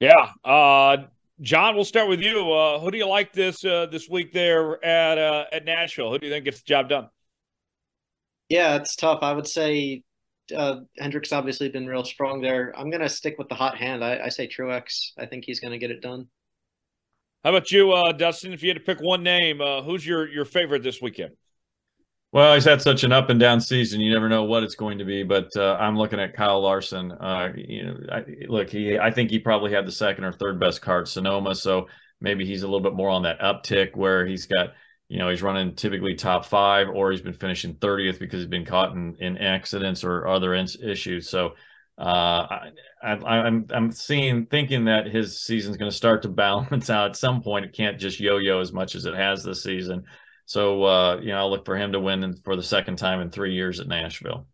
[0.00, 0.30] Yeah.
[0.44, 0.98] Uh,
[1.40, 2.52] John, we'll start with you.
[2.52, 6.10] Uh, who do you like this uh, this week there at uh, at Nashville?
[6.10, 7.08] Who do you think gets the job done?
[8.48, 9.20] Yeah, it's tough.
[9.22, 10.02] I would say
[10.56, 12.72] uh, Hendrick's obviously been real strong there.
[12.76, 14.04] I'm going to stick with the hot hand.
[14.04, 15.10] I, I say Truex.
[15.18, 16.26] I think he's going to get it done.
[17.44, 18.52] How about you, uh, Dustin?
[18.52, 21.34] If you had to pick one name, uh, who's your your favorite this weekend?
[22.30, 24.00] Well, he's had such an up and down season.
[24.00, 25.22] You never know what it's going to be.
[25.22, 27.10] But uh, I'm looking at Kyle Larson.
[27.12, 30.60] Uh, you know, I, look, he I think he probably had the second or third
[30.60, 31.88] best car at Sonoma, so
[32.20, 34.74] maybe he's a little bit more on that uptick where he's got.
[35.08, 38.66] You know, he's running typically top five, or he's been finishing 30th because he's been
[38.66, 41.30] caught in, in accidents or other in- issues.
[41.30, 41.54] So
[41.96, 42.46] uh,
[43.02, 47.16] I, I'm, I'm seeing thinking that his season's going to start to balance out at
[47.16, 47.64] some point.
[47.64, 50.04] It can't just yo-yo as much as it has this season.
[50.48, 53.30] So uh, you know, I'll look for him to win for the second time in
[53.30, 54.46] three years at Nashville.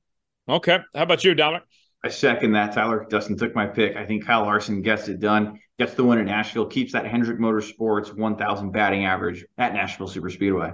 [0.49, 0.81] Okay.
[0.93, 1.63] How about you, Dominic?
[2.03, 3.07] I second that, Tyler.
[3.09, 3.97] Dustin took my pick.
[3.97, 7.39] I think Kyle Larson gets it done, gets the win at Nashville, keeps that Hendrick
[7.39, 10.73] Motorsports 1,000 batting average at Nashville Super Speedway.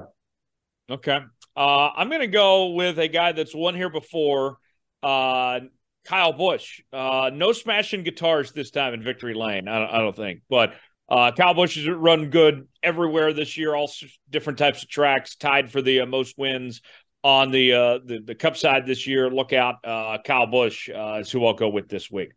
[0.91, 1.21] Okay.
[1.55, 4.57] Uh, I'm going to go with a guy that's won here before,
[5.03, 5.61] uh,
[6.07, 6.81] Kyle Busch.
[6.95, 10.41] Uh, no smashing guitars this time in Victory Lane, I don't, I don't think.
[10.49, 10.73] But
[11.11, 13.91] uh, Kyle Busch has run good everywhere this year, all
[14.31, 16.83] different types of tracks, tied for the uh, most wins
[17.23, 19.29] on the, uh, the the Cup side this year.
[19.31, 22.31] Look out, uh, Kyle Busch uh, is who I'll go with this week.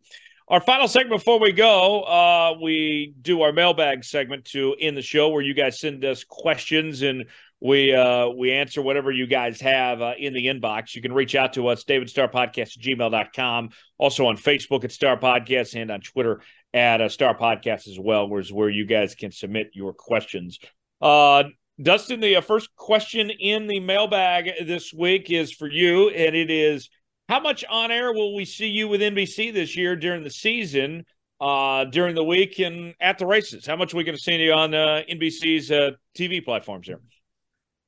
[0.48, 5.02] Our final segment before we go, uh, we do our mailbag segment to end the
[5.02, 7.24] show where you guys send us questions and
[7.64, 10.94] we uh, we answer whatever you guys have uh, in the inbox.
[10.94, 13.70] You can reach out to us, David Star Podcast at gmail.com.
[13.96, 16.42] Also on Facebook at Star Podcast and on Twitter
[16.74, 20.58] at uh, Star Podcast as well, where's where you guys can submit your questions.
[21.00, 21.44] Uh,
[21.80, 26.50] Dustin, the uh, first question in the mailbag this week is for you, and it
[26.50, 26.90] is
[27.30, 31.06] how much on air will we see you with NBC this year during the season,
[31.40, 33.64] uh, during the week, and at the races?
[33.66, 35.70] How much are we going to see you on uh, NBC's
[36.14, 37.00] TV platforms here?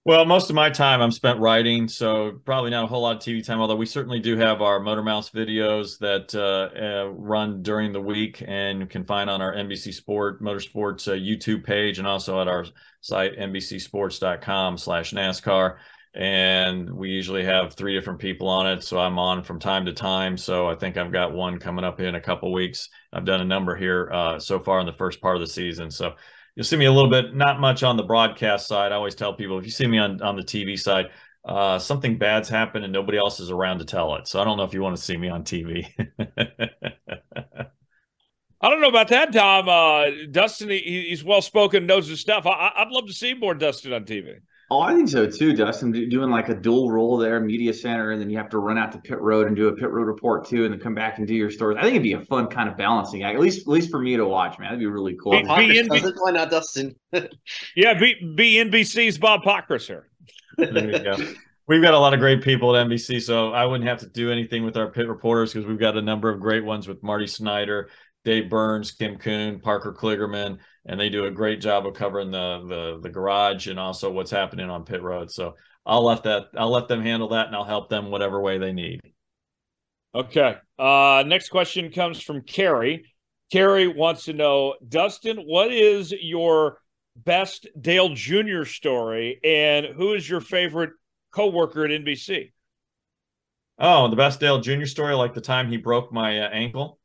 [0.06, 3.22] Well, most of my time I'm spent writing, so probably not a whole lot of
[3.22, 3.60] TV time.
[3.60, 8.40] Although we certainly do have our Motormouths videos that uh, uh, run during the week,
[8.46, 12.46] and you can find on our NBC Sport Motorsports uh, YouTube page, and also at
[12.46, 12.66] our
[13.00, 15.78] site NBCSports.com/slash/NASCAR.
[16.14, 19.92] And we usually have three different people on it, so I'm on from time to
[19.92, 20.36] time.
[20.36, 22.90] So I think I've got one coming up in a couple weeks.
[23.12, 25.90] I've done a number here uh, so far in the first part of the season,
[25.90, 26.14] so
[26.56, 28.90] you'll see me a little bit, not much on the broadcast side.
[28.90, 31.10] I always tell people if you see me on, on the TV side,
[31.44, 34.26] uh, something bad's happened and nobody else is around to tell it.
[34.26, 35.86] So I don't know if you want to see me on TV.
[38.60, 39.68] I don't know about that, Dom.
[39.68, 42.46] Uh, Dustin, he, he's well spoken, knows his stuff.
[42.46, 44.38] I, would love to see more Dustin on TV.
[44.68, 45.92] Oh, I think so too, Dustin.
[45.92, 48.90] Doing like a dual role there, media center, and then you have to run out
[48.92, 51.26] to pit road and do a pit road report too, and then come back and
[51.26, 51.78] do your stories.
[51.78, 54.00] I think it'd be a fun kind of balancing act, at least at least for
[54.00, 54.70] me to watch, man.
[54.70, 55.32] That'd be really cool.
[55.32, 56.96] Be, be NB- why not Dustin?
[57.76, 60.08] yeah, be, be NBC's Bob Pockrass here.
[60.58, 61.16] there you go.
[61.68, 64.30] We've got a lot of great people at NBC, so I wouldn't have to do
[64.30, 67.26] anything with our pit reporters because we've got a number of great ones with Marty
[67.26, 67.88] Snider,
[68.26, 72.64] Dave Burns, Kim Coon, Parker Kligerman and they do a great job of covering the
[72.66, 75.30] the the garage and also what's happening on pit road.
[75.30, 78.58] So I'll let that I'll let them handle that, and I'll help them whatever way
[78.58, 79.00] they need.
[80.14, 80.56] Okay.
[80.78, 83.04] Uh, next question comes from Carrie.
[83.52, 86.78] Carrie wants to know, Dustin, what is your
[87.14, 88.64] best Dale Jr.
[88.64, 90.90] story, and who is your favorite
[91.32, 92.52] coworker at NBC?
[93.78, 94.86] Oh, the best Dale Jr.
[94.86, 96.98] story, like the time he broke my uh, ankle.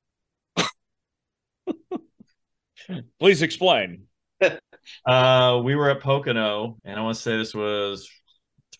[3.19, 4.03] Please explain.
[5.05, 8.09] uh, we were at Pocono, and I want to say this was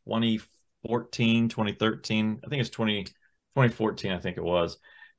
[0.06, 2.42] 2014, 2013.
[2.44, 4.78] I think it's 20, 2014, I think it was.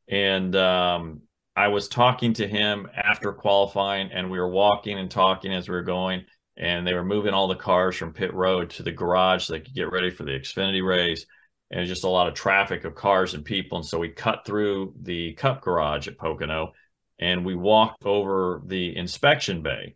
[0.09, 1.22] And um,
[1.55, 5.74] I was talking to him after qualifying, and we were walking and talking as we
[5.74, 6.24] were going.
[6.57, 9.61] And they were moving all the cars from pit road to the garage so they
[9.61, 11.24] could get ready for the Xfinity race.
[11.70, 13.78] And just a lot of traffic of cars and people.
[13.78, 16.74] And so we cut through the Cup garage at Pocono
[17.23, 19.95] and we walked over the inspection bay.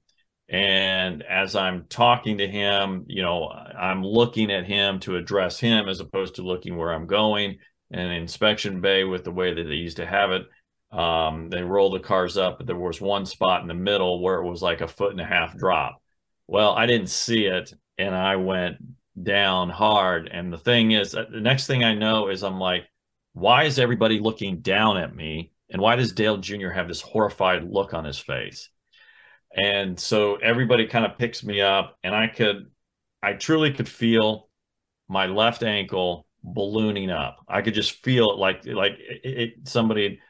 [0.48, 5.88] And as I'm talking to him, you know, I'm looking at him to address him
[5.88, 7.58] as opposed to looking where I'm going.
[7.90, 10.46] And inspection bay with the way that they used to have it,
[10.96, 14.36] um, they roll the cars up, but there was one spot in the middle where
[14.36, 16.00] it was like a foot and a half drop.
[16.46, 18.76] Well, I didn't see it, and I went
[19.20, 20.28] down hard.
[20.32, 22.86] And the thing is, uh, the next thing I know is I'm like,
[23.32, 25.50] why is everybody looking down at me?
[25.70, 26.70] And why does Dale Jr.
[26.70, 28.70] have this horrified look on his face?
[29.54, 32.66] And so everybody kind of picks me up, and I could,
[33.22, 34.48] I truly could feel
[35.08, 37.38] my left ankle ballooning up.
[37.48, 40.20] I could just feel it like, like it, it somebody,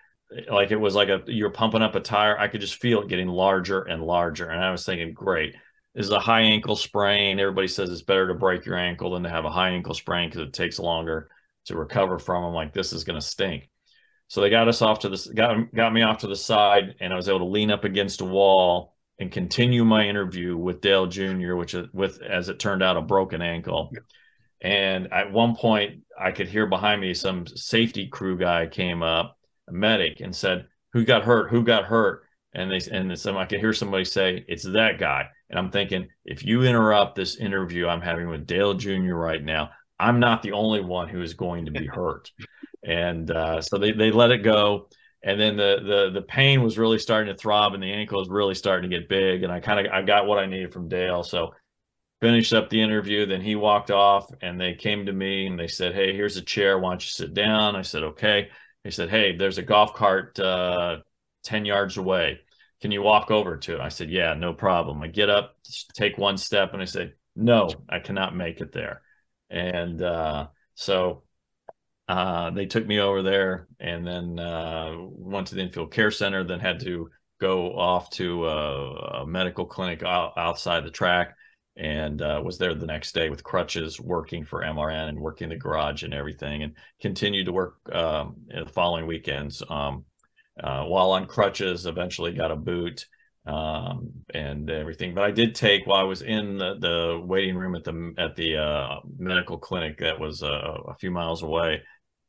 [0.51, 2.39] like it was like a, you're pumping up a tire.
[2.39, 4.49] I could just feel it getting larger and larger.
[4.49, 5.55] And I was thinking, great,
[5.95, 7.41] this is a high ankle sprain.
[7.41, 10.29] Everybody says it's better to break your ankle than to have a high ankle sprain
[10.29, 11.29] because it takes longer
[11.67, 12.55] to recover from them.
[12.55, 13.69] Like this is going to stink.
[14.29, 17.13] So they got us off to the got got me off to the side, and
[17.13, 21.07] I was able to lean up against a wall and continue my interview with Dale
[21.07, 23.93] Jr., which is with as it turned out a broken ankle.
[24.61, 29.39] And at one point, I could hear behind me some safety crew guy came up,
[29.69, 31.51] a medic, and said, "Who got hurt?
[31.51, 35.29] Who got hurt?" And they and some I could hear somebody say, "It's that guy."
[35.51, 39.15] And I'm thinking, if you interrupt this interview I'm having with Dale Jr.
[39.15, 42.31] right now, I'm not the only one who is going to be hurt
[42.85, 44.89] and uh, so they, they let it go
[45.23, 48.29] and then the, the the pain was really starting to throb and the ankle was
[48.29, 50.89] really starting to get big and i kind of i got what i needed from
[50.89, 51.53] dale so
[52.21, 53.27] finished up the interview.
[53.27, 56.43] Then he walked off, and they came to me and they said, "Hey, here's a
[56.43, 56.79] chair.
[56.79, 58.49] Why don't you sit down?" I said, "Okay."
[58.85, 60.99] They said, "Hey, there's a golf cart uh,
[61.43, 62.41] ten yards away.
[62.81, 65.57] Can you walk over to it?" I said, "Yeah, no problem." I get up,
[65.95, 69.03] take one step, and I say, "No, I cannot make it there."
[69.51, 71.23] And uh, so
[72.09, 76.45] uh, they took me over there, and then uh, went to the infield care center.
[76.45, 81.37] Then had to go off to a, a medical clinic out, outside the track
[81.77, 85.57] and uh, was there the next day with crutches working for mrn and working the
[85.57, 90.05] garage and everything and continued to work um, the following weekends um,
[90.63, 93.07] uh, while on crutches eventually got a boot
[93.47, 97.75] um, and everything but i did take while i was in the, the waiting room
[97.75, 101.81] at the at the uh, medical clinic that was uh, a few miles away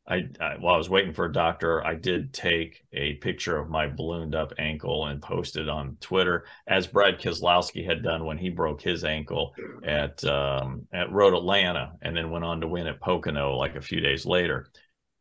[0.07, 3.69] I, I, while I was waiting for a doctor, I did take a picture of
[3.69, 8.49] my ballooned up ankle and posted on Twitter, as Brad Keselowski had done when he
[8.49, 9.53] broke his ankle
[9.83, 13.81] at um, at Road Atlanta, and then went on to win at Pocono like a
[13.81, 14.69] few days later.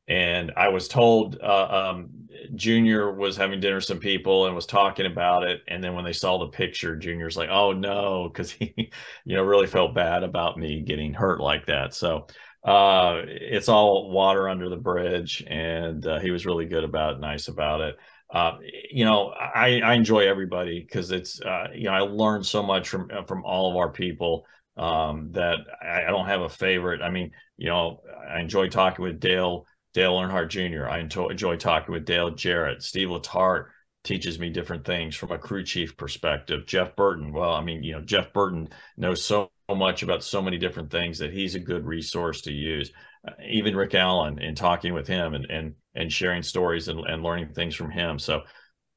[0.08, 2.10] And I was told uh, um,
[2.54, 6.04] Junior was having dinner with some people and was talking about it, and then when
[6.04, 8.72] they saw the picture, Junior's like, "Oh no," because he,
[9.24, 11.94] you know, really felt bad about me getting hurt like that.
[11.94, 12.26] So
[12.64, 17.20] uh, it's all water under the bridge, and uh, he was really good about it,
[17.20, 17.96] nice about it.
[18.32, 18.58] Uh,
[18.90, 22.88] you know, I, I enjoy everybody because it's uh, you know I learned so much
[22.88, 24.46] from uh, from all of our people
[24.76, 27.02] um, that I, I, don't have a favorite.
[27.02, 29.64] I mean, you know, I enjoy talking with Dale
[29.96, 30.86] Dale Earnhardt Jr.
[30.90, 33.68] I enjoy, talking with Dale Jarrett, Steve Letarte
[34.04, 36.66] teaches me different things from a crew chief perspective.
[36.66, 38.68] Jeff Burton, well, I mean, you know, Jeff Burton
[38.98, 42.92] knows so much about so many different things that he's a good resource to use.
[43.26, 47.22] Uh, even Rick Allen in talking with him and and and sharing stories and, and
[47.22, 48.18] learning things from him.
[48.18, 48.42] So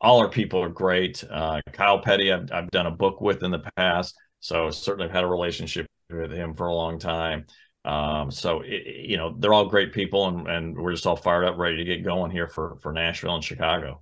[0.02, 1.24] all our people are great.
[1.32, 5.16] Uh, Kyle Petty, I've, I've done a book with in the past, so certainly I've
[5.16, 7.46] had a relationship with him for a long time.
[7.86, 11.46] Um, so it, you know they're all great people, and, and we're just all fired
[11.46, 14.02] up, ready to get going here for for Nashville and Chicago.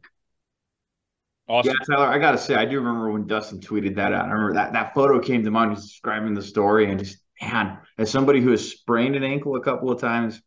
[1.47, 1.75] Awesome.
[1.79, 4.25] Yeah, Tyler, I gotta say, I do remember when Dustin tweeted that out.
[4.25, 7.77] I remember that that photo came to mind, He's describing the story, and just man,
[7.97, 10.41] as somebody who has sprained an ankle a couple of times,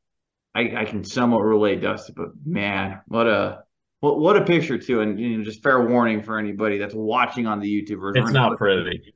[0.55, 2.15] I, I can somewhat relate, Dustin.
[2.17, 3.63] But man, what a
[4.01, 7.47] what what a picture too, and you know, just fair warning for anybody that's watching
[7.47, 8.25] on the YouTube version.
[8.25, 9.15] It's not pretty.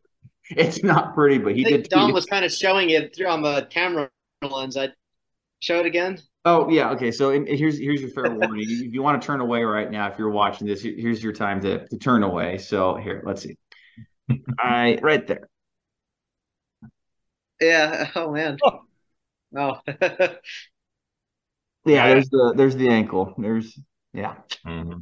[0.50, 1.88] It's not pretty, but he did.
[1.88, 4.10] Don was kind of showing it through on the camera
[4.42, 4.76] lens.
[4.76, 4.90] I
[5.60, 6.18] show it again.
[6.44, 7.10] Oh yeah, okay.
[7.10, 8.66] So in, here's here's your fair warning.
[8.68, 11.60] if you want to turn away right now, if you're watching this, here's your time
[11.62, 12.58] to, to turn away.
[12.58, 13.56] So here, let's see.
[14.30, 15.48] All right, right there.
[17.60, 18.10] Yeah.
[18.14, 18.58] Oh man.
[18.62, 18.80] Oh.
[19.56, 19.80] oh.
[21.86, 22.08] yeah.
[22.08, 23.34] There's the there's the ankle.
[23.38, 23.78] There's
[24.12, 24.34] yeah.
[24.66, 24.98] Mm-hmm.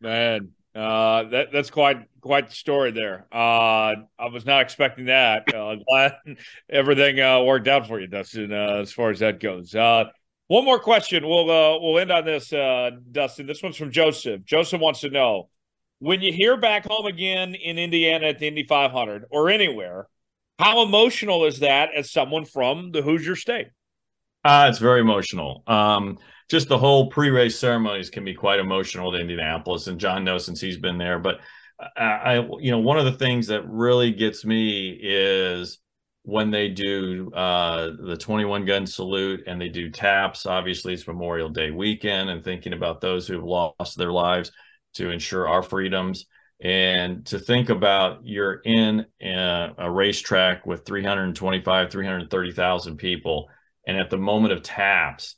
[0.00, 3.26] Man, uh, that that's quite quite the story there.
[3.32, 5.52] Uh, I was not expecting that.
[5.52, 6.14] Uh, glad
[6.68, 8.52] everything uh, worked out for you, Dustin.
[8.52, 9.74] Uh, as far as that goes.
[9.74, 10.04] Uh,
[10.46, 11.26] one more question.
[11.26, 13.46] We'll uh, we'll end on this, uh, Dustin.
[13.46, 14.44] This one's from Joseph.
[14.44, 15.48] Joseph wants to know
[16.00, 20.08] when you hear back home again in Indiana at the Indy 500 or anywhere.
[20.58, 23.68] How emotional is that as someone from the Hoosier State?
[24.44, 25.62] Uh, it's very emotional.
[25.66, 26.18] Um,
[26.50, 30.60] just the whole pre-race ceremonies can be quite emotional to Indianapolis, and John knows since
[30.60, 31.20] he's been there.
[31.20, 31.40] But
[31.96, 35.78] I, I, you know, one of the things that really gets me is
[36.24, 40.44] when they do uh, the 21 gun salute and they do taps.
[40.44, 44.50] Obviously, it's Memorial Day weekend, and thinking about those who have lost their lives
[44.94, 46.26] to ensure our freedoms.
[46.62, 53.48] And to think about you're in a, a racetrack with 325, 330,000 people,
[53.86, 55.36] and at the moment of taps,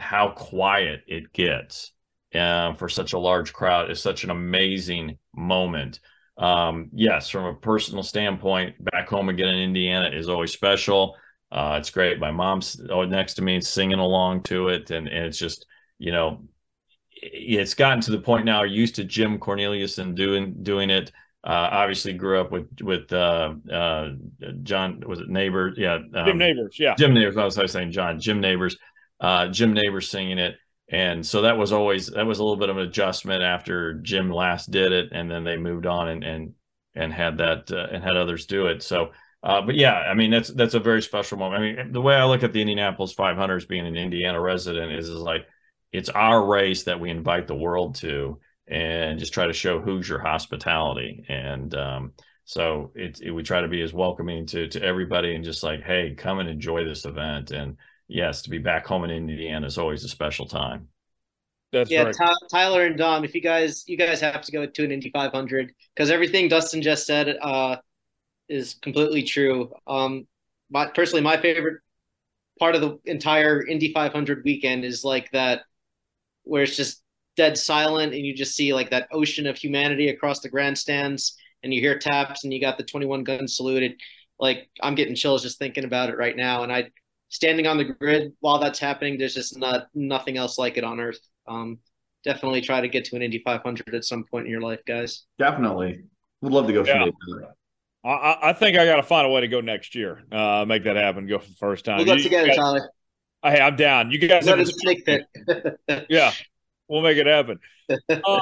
[0.00, 1.92] how quiet it gets
[2.34, 6.00] uh, for such a large crowd is such an amazing moment.
[6.36, 11.16] Um, yes, from a personal standpoint, back home again in Indiana is always special.
[11.52, 12.18] Uh, it's great.
[12.18, 15.66] My mom's next to me singing along to it, and, and it's just
[16.00, 16.42] you know,
[17.12, 18.62] it's gotten to the point now.
[18.62, 21.12] Used to Jim Cornelison and doing doing it.
[21.44, 24.10] Uh, obviously, grew up with with uh, uh,
[24.62, 25.02] John.
[25.06, 25.76] Was it Nabors?
[25.76, 26.76] Yeah, um, Jim Nabors.
[26.78, 27.36] Yeah, Jim Nabors.
[27.36, 28.18] I was saying John.
[28.18, 28.78] Jim Nabors
[29.20, 30.56] uh, Jim Nabors singing it.
[30.90, 34.30] And so that was always that was a little bit of an adjustment after Jim
[34.30, 36.54] last did it, and then they moved on and and
[36.94, 38.82] and had that uh, and had others do it.
[38.82, 39.12] So,
[39.44, 41.62] uh, but yeah, I mean that's that's a very special moment.
[41.62, 44.92] I mean, the way I look at the Indianapolis 500 as being an Indiana resident
[44.92, 45.46] is is like
[45.92, 50.18] it's our race that we invite the world to, and just try to show Hoosier
[50.18, 51.24] hospitality.
[51.28, 52.12] And um,
[52.44, 55.82] so it, it, we try to be as welcoming to to everybody, and just like,
[55.82, 57.52] hey, come and enjoy this event.
[57.52, 57.76] And
[58.10, 60.88] yes, to be back home in Indiana is always a special time.
[61.72, 62.16] That's yeah, right.
[62.50, 65.72] Tyler and Dom, if you guys you guys have to go to an Indy 500
[65.94, 67.76] because everything Dustin just said, uh,
[68.48, 69.72] is completely true.
[69.86, 70.26] Um,
[70.70, 71.80] my personally, my favorite
[72.58, 75.60] part of the entire Indy 500 weekend is like that,
[76.42, 77.02] where it's just
[77.36, 81.72] dead silent and you just see like that ocean of humanity across the grandstands, and
[81.72, 83.96] you hear taps and you got the 21 gun salute.
[84.40, 86.90] like I'm getting chills just thinking about it right now, and I
[87.30, 89.16] standing on the grid while that's happening.
[89.16, 91.20] There's just not nothing else like it on earth.
[91.48, 91.78] Um,
[92.24, 95.24] definitely try to get to an Indy 500 at some point in your life, guys.
[95.38, 96.02] Definitely,
[96.42, 97.06] would love to go yeah.
[98.02, 100.22] I, I think I got to find a way to go next year.
[100.32, 101.26] Uh, make that happen.
[101.26, 101.98] Go for the first time.
[101.98, 102.90] We'll go you, together, guys, Tyler.
[103.42, 104.10] Hey, I'm down.
[104.10, 105.22] You guys have a snake pit.
[106.08, 106.32] yeah,
[106.88, 107.58] we'll make it happen.
[108.08, 108.40] Uh,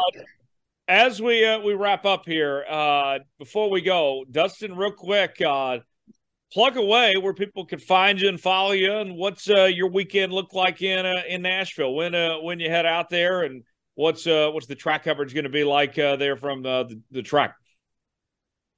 [0.88, 5.78] as we uh, we wrap up here, uh, before we go, Dustin, real quick, uh,
[6.52, 10.32] plug away where people can find you and follow you, and what's uh, your weekend
[10.32, 13.62] look like in uh, in Nashville when uh, when you head out there, and
[13.94, 17.00] what's uh, what's the track coverage going to be like uh, there from uh, the,
[17.10, 17.54] the track?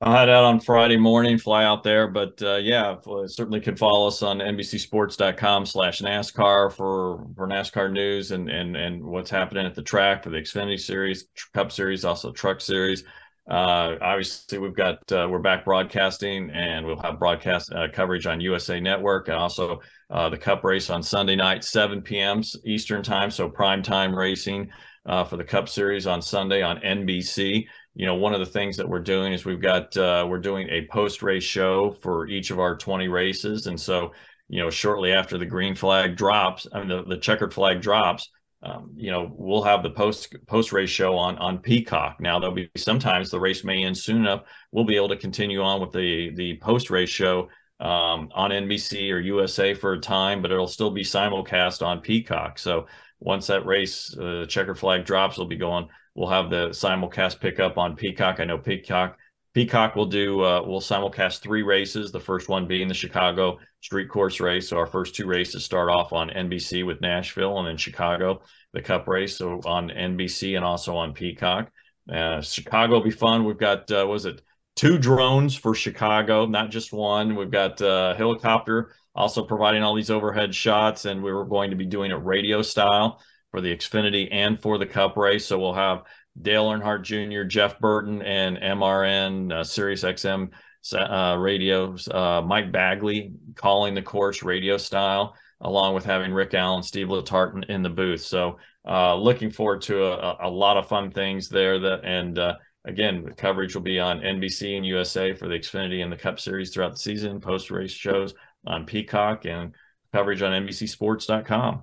[0.03, 2.09] I'll head out on Friday morning, fly out there.
[2.09, 2.97] But uh, yeah,
[3.27, 9.05] certainly can follow us on NBCSports.com slash NASCAR for, for NASCAR news and, and, and
[9.05, 13.05] what's happening at the track for the Xfinity Series, Cup Series, also Truck Series.
[13.49, 18.41] Uh, obviously, we've got uh, we're back broadcasting, and we'll have broadcast uh, coverage on
[18.41, 19.81] USA Network, and also
[20.11, 22.43] uh, the Cup race on Sunday night, 7 p.m.
[22.65, 24.71] Eastern time, so prime time racing
[25.07, 27.65] uh, for the Cup Series on Sunday on NBC.
[27.95, 30.69] You know, one of the things that we're doing is we've got uh, we're doing
[30.69, 34.13] a post race show for each of our 20 races, and so
[34.49, 38.29] you know, shortly after the green flag drops, I mean the, the checkered flag drops
[38.63, 42.21] um, you know, we'll have the post post race show on on Peacock.
[42.21, 44.43] Now there'll be sometimes the race may end soon enough.
[44.71, 47.49] We'll be able to continue on with the the post race show
[47.81, 52.59] um, on NBC or USA for a time, but it'll still be simulcast on Peacock.
[52.59, 52.87] So
[53.19, 55.89] once that race uh, checker flag drops, we'll be going.
[56.15, 58.41] We'll have the simulcast pick up on Peacock.
[58.41, 59.17] I know Peacock
[59.55, 62.13] Peacock will do uh, will simulcast three races.
[62.13, 64.69] The first one being the Chicago Street Course race.
[64.69, 68.43] So our first two races start off on NBC with Nashville, and then Chicago
[68.73, 69.37] the Cup race.
[69.37, 71.71] So on NBC and also on Peacock.
[72.11, 73.45] Uh, Chicago will be fun.
[73.45, 74.41] We've got uh, was it
[74.77, 77.35] two drones for Chicago, not just one.
[77.35, 81.77] We've got uh, helicopter also providing all these overhead shots, and we were going to
[81.77, 83.21] be doing it radio style
[83.51, 85.47] for the Xfinity and for the Cup race.
[85.47, 86.03] So we'll have
[86.41, 90.51] Dale Earnhardt Jr., Jeff Burton, and MRN, uh, Sirius XM
[90.95, 96.83] uh, radios, uh, Mike Bagley calling the course radio style, along with having Rick Allen,
[96.83, 98.23] Steve Letarte in, in the booth.
[98.23, 101.79] So uh, looking forward to a, a, lot of fun things there.
[101.79, 102.55] That and uh,
[102.85, 106.41] again, the coverage will be on NBC and USA for the Xfinity and the Cup
[106.41, 108.35] Series throughout the season, post race shows
[108.67, 109.75] on Peacock, and
[110.13, 111.83] coverage on NBCSports.com.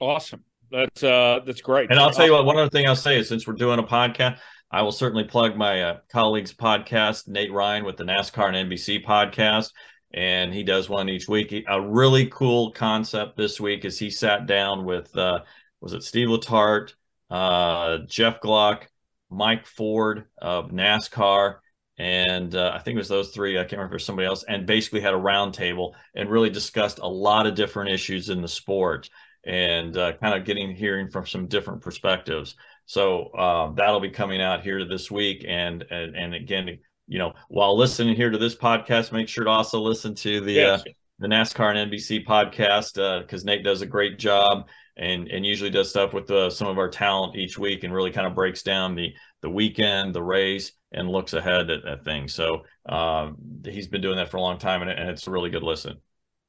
[0.00, 0.44] Awesome.
[0.74, 1.90] That's uh, that's great.
[1.90, 2.44] And I'll tell you what.
[2.44, 4.38] One other thing I'll say is, since we're doing a podcast,
[4.72, 9.04] I will certainly plug my uh, colleague's podcast, Nate Ryan, with the NASCAR and NBC
[9.04, 9.70] podcast,
[10.12, 11.54] and he does one each week.
[11.68, 15.42] A really cool concept this week is he sat down with uh,
[15.80, 16.94] was it Steve Letarte,
[17.30, 18.88] uh, Jeff Gluck,
[19.30, 21.58] Mike Forde of NASCAR,
[21.98, 23.58] and uh, I think it was those three.
[23.58, 27.08] I can't remember if somebody else, and basically had a roundtable and really discussed a
[27.08, 29.08] lot of different issues in the sport
[29.46, 32.56] and uh, kind of getting hearing from some different perspectives.
[32.86, 37.32] So uh, that'll be coming out here this week, and, and and again, you know,
[37.48, 40.80] while listening here to this podcast, make sure to also listen to the yes.
[40.80, 40.84] uh,
[41.18, 44.66] the NASCAR and NBC podcast because uh, Nate does a great job
[44.96, 48.10] and and usually does stuff with uh, some of our talent each week and really
[48.10, 52.32] kind of breaks down the the weekend, the race, and looks ahead at, at things.
[52.32, 55.50] So um, he's been doing that for a long time, and, and it's a really
[55.50, 55.98] good listen.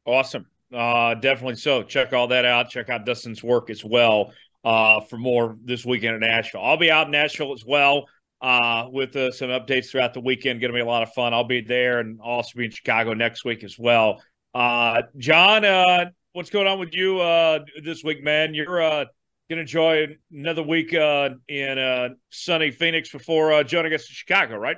[0.06, 0.46] Awesome.
[0.74, 1.84] Uh, definitely so.
[1.84, 2.70] Check all that out.
[2.70, 4.34] Check out Dustin's work as well
[4.64, 6.62] uh, for more this weekend in Nashville.
[6.64, 8.06] I'll be out in Nashville as well
[8.42, 10.62] uh, with uh, some updates throughout the weekend.
[10.62, 11.34] Going to be a lot of fun.
[11.34, 14.22] I'll be there and also be in Chicago next week as well.
[14.54, 18.54] Uh, John, uh, what's going on with you uh, this week, man?
[18.54, 19.06] You're uh,
[19.50, 24.14] going to enjoy another week uh, in uh, sunny Phoenix before uh, joining us in
[24.14, 24.78] Chicago, right?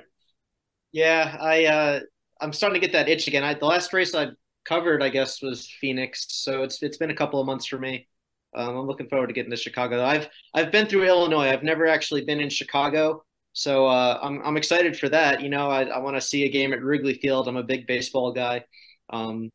[0.92, 2.00] Yeah, I uh,
[2.40, 3.44] I'm starting to get that itch again.
[3.44, 4.28] I, the last race I
[4.68, 6.26] covered, I guess, was Phoenix.
[6.28, 8.08] So it's it's been a couple of months for me.
[8.54, 10.04] Um, I'm looking forward to getting to Chicago.
[10.04, 11.48] I've I've been through Illinois.
[11.48, 15.42] I've never actually been in Chicago, so uh, I'm I'm excited for that.
[15.42, 17.48] You know, I, I want to see a game at Wrigley Field.
[17.48, 18.64] I'm a big baseball guy.
[19.10, 19.50] Um,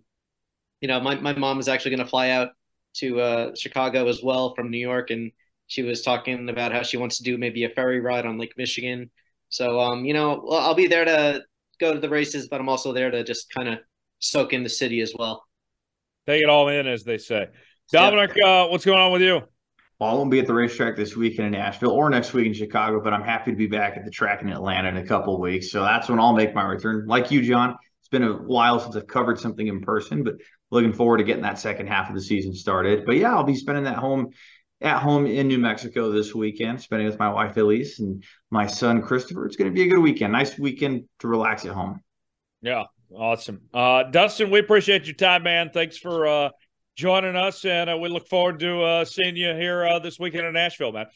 [0.81, 2.49] you know, my my mom is actually going to fly out
[2.95, 5.31] to uh, Chicago as well from New York, and
[5.68, 8.53] she was talking about how she wants to do maybe a ferry ride on Lake
[8.57, 9.10] Michigan.
[9.49, 11.44] So, um, you know, I'll be there to
[11.80, 13.80] go to the races, but I'm also there to just kind of
[14.24, 15.45] soak in the city as well.
[16.26, 17.48] Take it all in, as they say.
[17.91, 19.41] Dominic, uh, what's going on with you?
[20.00, 22.54] Well, I won't be at the racetrack this weekend in Nashville or next week in
[22.54, 25.40] Chicago, but I'm happy to be back at the track in Atlanta in a couple
[25.40, 25.72] weeks.
[25.72, 27.06] So that's when I'll make my return.
[27.08, 30.36] Like you, John, it's been a while since I've covered something in person, but
[30.72, 33.06] looking forward to getting that second half of the season started.
[33.06, 34.30] But yeah, I'll be spending that home
[34.82, 39.02] at home in New Mexico this weekend, spending with my wife Elise and my son
[39.02, 39.45] Christopher.
[39.45, 40.34] It's going to be a good weekend.
[40.34, 42.02] Nice weekend to relax at home.
[42.62, 43.61] Yeah, awesome.
[43.73, 45.69] Uh, Dustin, we appreciate your time, man.
[45.73, 46.49] Thanks for uh,
[46.95, 50.48] joining us, and uh, we look forward to uh, seeing you here uh, this weekend
[50.48, 51.07] in Nashville, man.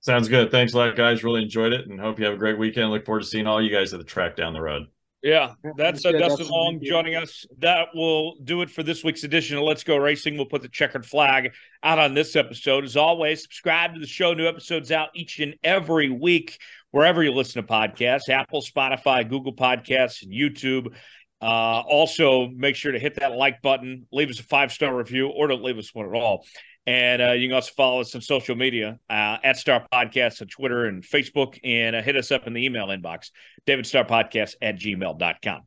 [0.00, 0.50] Sounds good.
[0.50, 1.22] Thanks a lot, guys.
[1.22, 2.90] Really enjoyed it, and hope you have a great weekend.
[2.90, 4.86] Look forward to seeing all you guys at the track down the road.
[5.22, 7.44] Yeah, that's uh, Dustin Long joining us.
[7.58, 10.36] That will do it for this week's edition of Let's Go Racing.
[10.36, 11.52] We'll put the checkered flag
[11.82, 12.84] out on this episode.
[12.84, 14.32] As always, subscribe to the show.
[14.32, 16.58] New episodes out each and every week,
[16.90, 20.94] wherever you listen to podcasts Apple, Spotify, Google Podcasts, and YouTube.
[21.40, 25.28] Uh, also, make sure to hit that like button, leave us a five star review,
[25.28, 26.44] or don't leave us one at all.
[26.86, 30.48] And uh, you can also follow us on social media uh, at Star Podcast on
[30.48, 33.30] Twitter and Facebook, and uh, hit us up in the email inbox,
[33.66, 35.62] davidstarpodcast at gmail.com.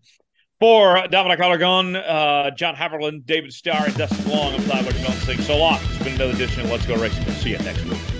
[0.59, 5.41] For Dominic Aragon, uh, John Haverlin, David Star, and Dustin Long, I'm Tyler Jones saying
[5.41, 5.79] so long.
[5.83, 7.25] It's been another edition of Let's Go Racing.
[7.25, 8.12] We'll see you next week.